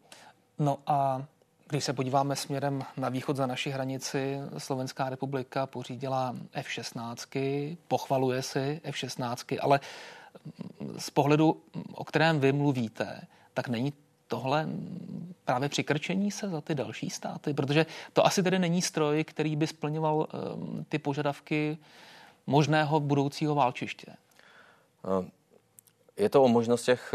No 0.59 0.79
a 0.87 1.25
když 1.69 1.85
se 1.85 1.93
podíváme 1.93 2.37
směrem 2.37 2.83
na 2.97 3.09
východ 3.09 3.37
za 3.37 3.47
naši 3.47 3.71
hranici, 3.71 4.39
Slovenská 4.59 5.09
republika 5.09 5.67
pořídila 5.67 6.37
F-16, 6.53 7.77
pochvaluje 7.89 8.43
si 8.43 8.81
F-16, 8.85 9.59
ale 9.61 9.81
z 10.99 11.11
pohledu, 11.11 11.63
o 11.93 12.05
kterém 12.05 12.41
vy 12.41 12.53
mluvíte, 12.53 13.21
tak 13.55 13.69
není 13.69 13.93
tohle 14.27 14.69
právě 15.45 15.69
přikrčení 15.69 16.31
se 16.31 16.49
za 16.49 16.61
ty 16.61 16.75
další 16.75 17.11
státy? 17.11 17.55
Protože 17.55 17.87
to 18.13 18.27
asi 18.27 18.43
tedy 18.43 18.59
není 18.59 18.83
stroj, 18.83 19.25
který 19.25 19.57
by 19.57 19.67
splňoval 19.67 20.17
um, 20.17 20.85
ty 20.89 20.99
požadavky 20.99 21.79
možného 22.47 23.01
budoucího 23.01 23.55
válčiště. 23.55 24.13
Je 26.21 26.29
to 26.29 26.43
o 26.43 26.49
možnost 26.49 26.83
těch, 26.83 27.15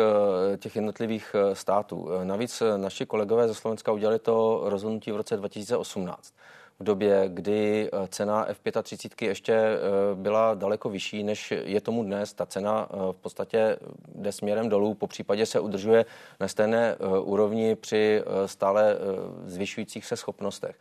eh, 0.54 0.58
těch 0.58 0.76
jednotlivých 0.76 1.36
eh, 1.36 1.56
států. 1.56 2.10
Eh, 2.12 2.26
navíc 2.26 2.64
naši 2.78 3.06
kolegové 3.06 3.48
ze 3.48 3.54
Slovenska 3.54 3.92
udělali 3.92 4.20
to 4.20 4.62
rozhodnutí 4.66 5.12
v 5.12 5.16
roce 5.16 5.38
2018 5.38 6.34
v 6.80 6.84
době, 6.84 7.24
kdy 7.28 7.90
cena 8.08 8.48
F35 8.64 9.28
ještě 9.28 9.78
byla 10.14 10.54
daleko 10.54 10.90
vyšší, 10.90 11.24
než 11.24 11.54
je 11.64 11.82
tomu 11.82 12.04
dnes. 12.04 12.34
Ta 12.34 12.46
cena 12.46 12.90
v 13.12 13.18
podstatě 13.22 13.78
jde 14.16 14.32
směrem 14.32 14.70
dolů, 14.70 14.94
po 14.94 15.08
případě 15.08 15.46
se 15.46 15.60
udržuje 15.60 16.06
na 16.40 16.48
stejné 16.48 16.96
úrovni 17.22 17.76
při 17.76 18.24
stále 18.46 18.98
zvyšujících 19.46 20.06
se 20.06 20.18
schopnostech. 20.18 20.76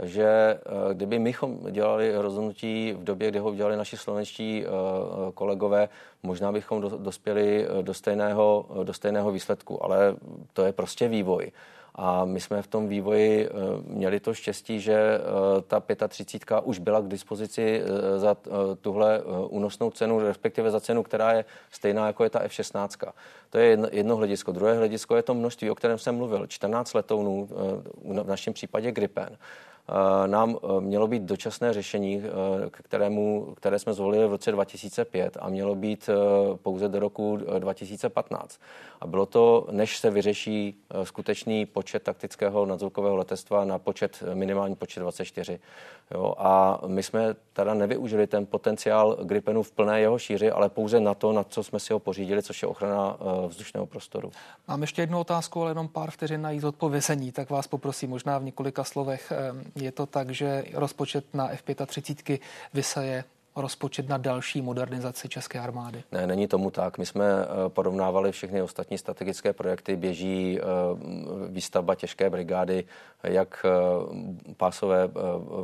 Takže 0.00 0.24
eh, 0.24 0.94
kdyby 0.94 1.18
mychom 1.18 1.58
dělali 1.70 2.16
rozhodnutí 2.16 2.92
v 2.92 3.04
době, 3.04 3.30
kdy 3.30 3.38
ho 3.38 3.50
udělali 3.50 3.76
naši 3.76 3.96
slovenští 3.96 4.64
eh, 4.64 4.68
kolegové, 5.34 5.88
možná 6.22 6.52
bychom 6.52 6.80
dospěli 6.80 7.66
eh, 7.66 7.82
do 7.82 7.94
stejného, 7.94 8.66
do 8.82 8.92
stejného 8.92 9.32
výsledku, 9.32 9.84
ale 9.84 10.16
to 10.52 10.64
je 10.64 10.72
prostě 10.72 11.08
vývoj. 11.08 11.52
A 11.94 12.24
my 12.24 12.40
jsme 12.40 12.62
v 12.62 12.66
tom 12.66 12.88
vývoji 12.88 13.48
měli 13.86 14.20
to 14.20 14.34
štěstí, 14.34 14.80
že 14.80 15.18
ta 15.66 15.82
35 16.08 16.60
už 16.64 16.78
byla 16.78 17.00
k 17.00 17.08
dispozici 17.08 17.82
za 18.16 18.36
tuhle 18.80 19.22
únosnou 19.48 19.90
cenu, 19.90 20.20
respektive 20.20 20.70
za 20.70 20.80
cenu, 20.80 21.02
která 21.02 21.32
je 21.32 21.44
stejná 21.70 22.06
jako 22.06 22.24
je 22.24 22.30
ta 22.30 22.46
F16. 22.46 23.12
To 23.50 23.58
je 23.58 23.78
jedno 23.92 24.16
hledisko. 24.16 24.52
Druhé 24.52 24.74
hledisko 24.74 25.16
je 25.16 25.22
to 25.22 25.34
množství, 25.34 25.70
o 25.70 25.74
kterém 25.74 25.98
jsem 25.98 26.16
mluvil. 26.16 26.46
14 26.46 26.94
letounů, 26.94 27.48
v 28.04 28.28
našem 28.28 28.52
případě 28.52 28.92
Gripen. 28.92 29.36
Eh, 29.90 30.28
nám 30.28 30.56
eh, 30.56 30.80
mělo 30.80 31.06
být 31.06 31.22
dočasné 31.22 31.72
řešení, 31.72 32.22
eh, 32.24 32.70
kterému, 32.70 33.54
které 33.56 33.78
jsme 33.78 33.94
zvolili 33.94 34.26
v 34.26 34.30
roce 34.30 34.52
2005 34.52 35.36
a 35.40 35.48
mělo 35.48 35.74
být 35.74 36.10
pouze 36.62 36.88
do 36.88 36.98
roku 37.00 37.38
2015. 37.58 38.60
A 39.00 39.06
bylo 39.06 39.26
to, 39.26 39.66
než 39.70 39.98
se 39.98 40.10
vyřeší 40.10 40.74
skutečný 41.04 41.66
počet 41.66 42.02
taktického 42.02 42.66
nadzvukového 42.66 43.16
letectva 43.16 43.64
na 43.64 43.78
počet, 43.78 44.22
minimální 44.34 44.76
počet 44.76 45.00
24. 45.00 45.60
Jo, 46.14 46.34
a 46.38 46.80
my 46.86 47.02
jsme 47.02 47.34
teda 47.52 47.74
nevyužili 47.74 48.26
ten 48.26 48.46
potenciál 48.46 49.18
Gripenu 49.22 49.62
v 49.62 49.72
plné 49.72 50.00
jeho 50.00 50.18
šíři, 50.18 50.50
ale 50.50 50.68
pouze 50.68 51.00
na 51.00 51.14
to, 51.14 51.32
na 51.32 51.44
co 51.44 51.62
jsme 51.62 51.80
si 51.80 51.92
ho 51.92 51.98
pořídili, 51.98 52.42
což 52.42 52.62
je 52.62 52.68
ochrana 52.68 53.16
vzdušného 53.48 53.86
prostoru. 53.86 54.30
Mám 54.68 54.80
ještě 54.80 55.02
jednu 55.02 55.20
otázku, 55.20 55.62
ale 55.62 55.70
jenom 55.70 55.88
pár 55.88 56.10
vteřin 56.10 56.42
na 56.42 56.50
její 56.50 56.60
zodpovězení, 56.60 57.32
tak 57.32 57.50
vás 57.50 57.66
poprosím 57.66 58.10
možná 58.10 58.38
v 58.38 58.44
několika 58.44 58.84
slovech 58.84 59.32
je 59.80 59.92
to 59.92 60.06
tak, 60.06 60.30
že 60.30 60.64
rozpočet 60.74 61.34
na 61.34 61.48
F-35 61.48 62.38
vysaje 62.74 63.24
rozpočet 63.56 64.08
na 64.08 64.18
další 64.18 64.62
modernizaci 64.62 65.28
české 65.28 65.58
armády? 65.58 66.02
Ne, 66.12 66.26
není 66.26 66.48
tomu 66.48 66.70
tak. 66.70 66.98
My 66.98 67.06
jsme 67.06 67.24
eh, 67.24 67.68
porovnávali 67.68 68.32
všechny 68.32 68.62
ostatní 68.62 68.98
strategické 68.98 69.52
projekty. 69.52 69.96
Běží 69.96 70.58
eh, 70.60 70.64
výstavba 71.48 71.94
těžké 71.94 72.30
brigády, 72.30 72.84
jak 73.22 73.66
eh, 73.66 74.54
pásové 74.56 75.08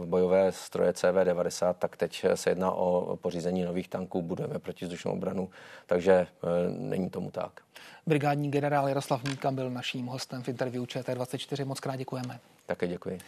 bojové 0.05 0.53
stroje 0.53 0.93
CV-90, 0.93 1.75
tak 1.75 1.97
teď 1.97 2.27
se 2.35 2.51
jedná 2.51 2.71
o 2.71 3.17
pořízení 3.17 3.65
nových 3.65 3.89
tanků, 3.89 4.23
budeme 4.23 4.59
protizdušnou 4.59 5.13
obranu, 5.13 5.51
takže 5.87 6.27
není 6.69 7.11
tomu 7.11 7.31
tak. 7.31 7.61
Brigádní 8.07 8.51
generál 8.51 8.89
Jaroslav 8.89 9.25
Míka 9.25 9.51
byl 9.51 9.71
naším 9.71 10.07
hostem 10.07 10.43
v 10.43 10.49
interview 10.49 10.85
ČT24. 10.85 11.67
Moc 11.67 11.81
krát 11.81 11.97
děkujeme. 11.97 12.41
Také 12.67 12.89
děkuji. 12.89 13.19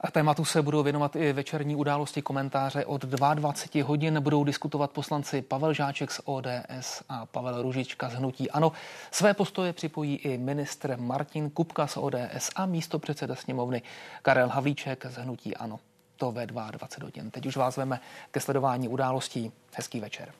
A 0.00 0.10
tématu 0.10 0.44
se 0.44 0.62
budou 0.62 0.82
věnovat 0.82 1.16
i 1.16 1.32
večerní 1.32 1.76
události 1.76 2.22
komentáře. 2.22 2.84
Od 2.84 3.04
22 3.04 3.84
hodin 3.84 4.20
budou 4.20 4.44
diskutovat 4.44 4.90
poslanci 4.90 5.42
Pavel 5.42 5.72
Žáček 5.72 6.10
z 6.10 6.20
ODS 6.24 7.02
a 7.08 7.26
Pavel 7.26 7.62
Ružička 7.62 8.08
z 8.08 8.14
Hnutí 8.14 8.50
Ano. 8.50 8.72
Své 9.10 9.34
postoje 9.34 9.72
připojí 9.72 10.16
i 10.16 10.38
ministr 10.38 10.96
Martin 10.98 11.50
Kupka 11.50 11.86
z 11.86 11.96
ODS 11.96 12.50
a 12.56 12.66
místo 12.66 12.98
předseda 12.98 13.34
sněmovny 13.34 13.82
Karel 14.22 14.48
Havlíček 14.48 15.06
z 15.06 15.16
Hnutí 15.16 15.56
Ano. 15.56 15.78
To 16.16 16.32
ve 16.32 16.46
22 16.46 17.06
hodin. 17.06 17.30
Teď 17.30 17.46
už 17.46 17.56
vás 17.56 17.76
veme 17.76 18.00
ke 18.30 18.40
sledování 18.40 18.88
událostí. 18.88 19.52
Hezký 19.74 20.00
večer. 20.00 20.32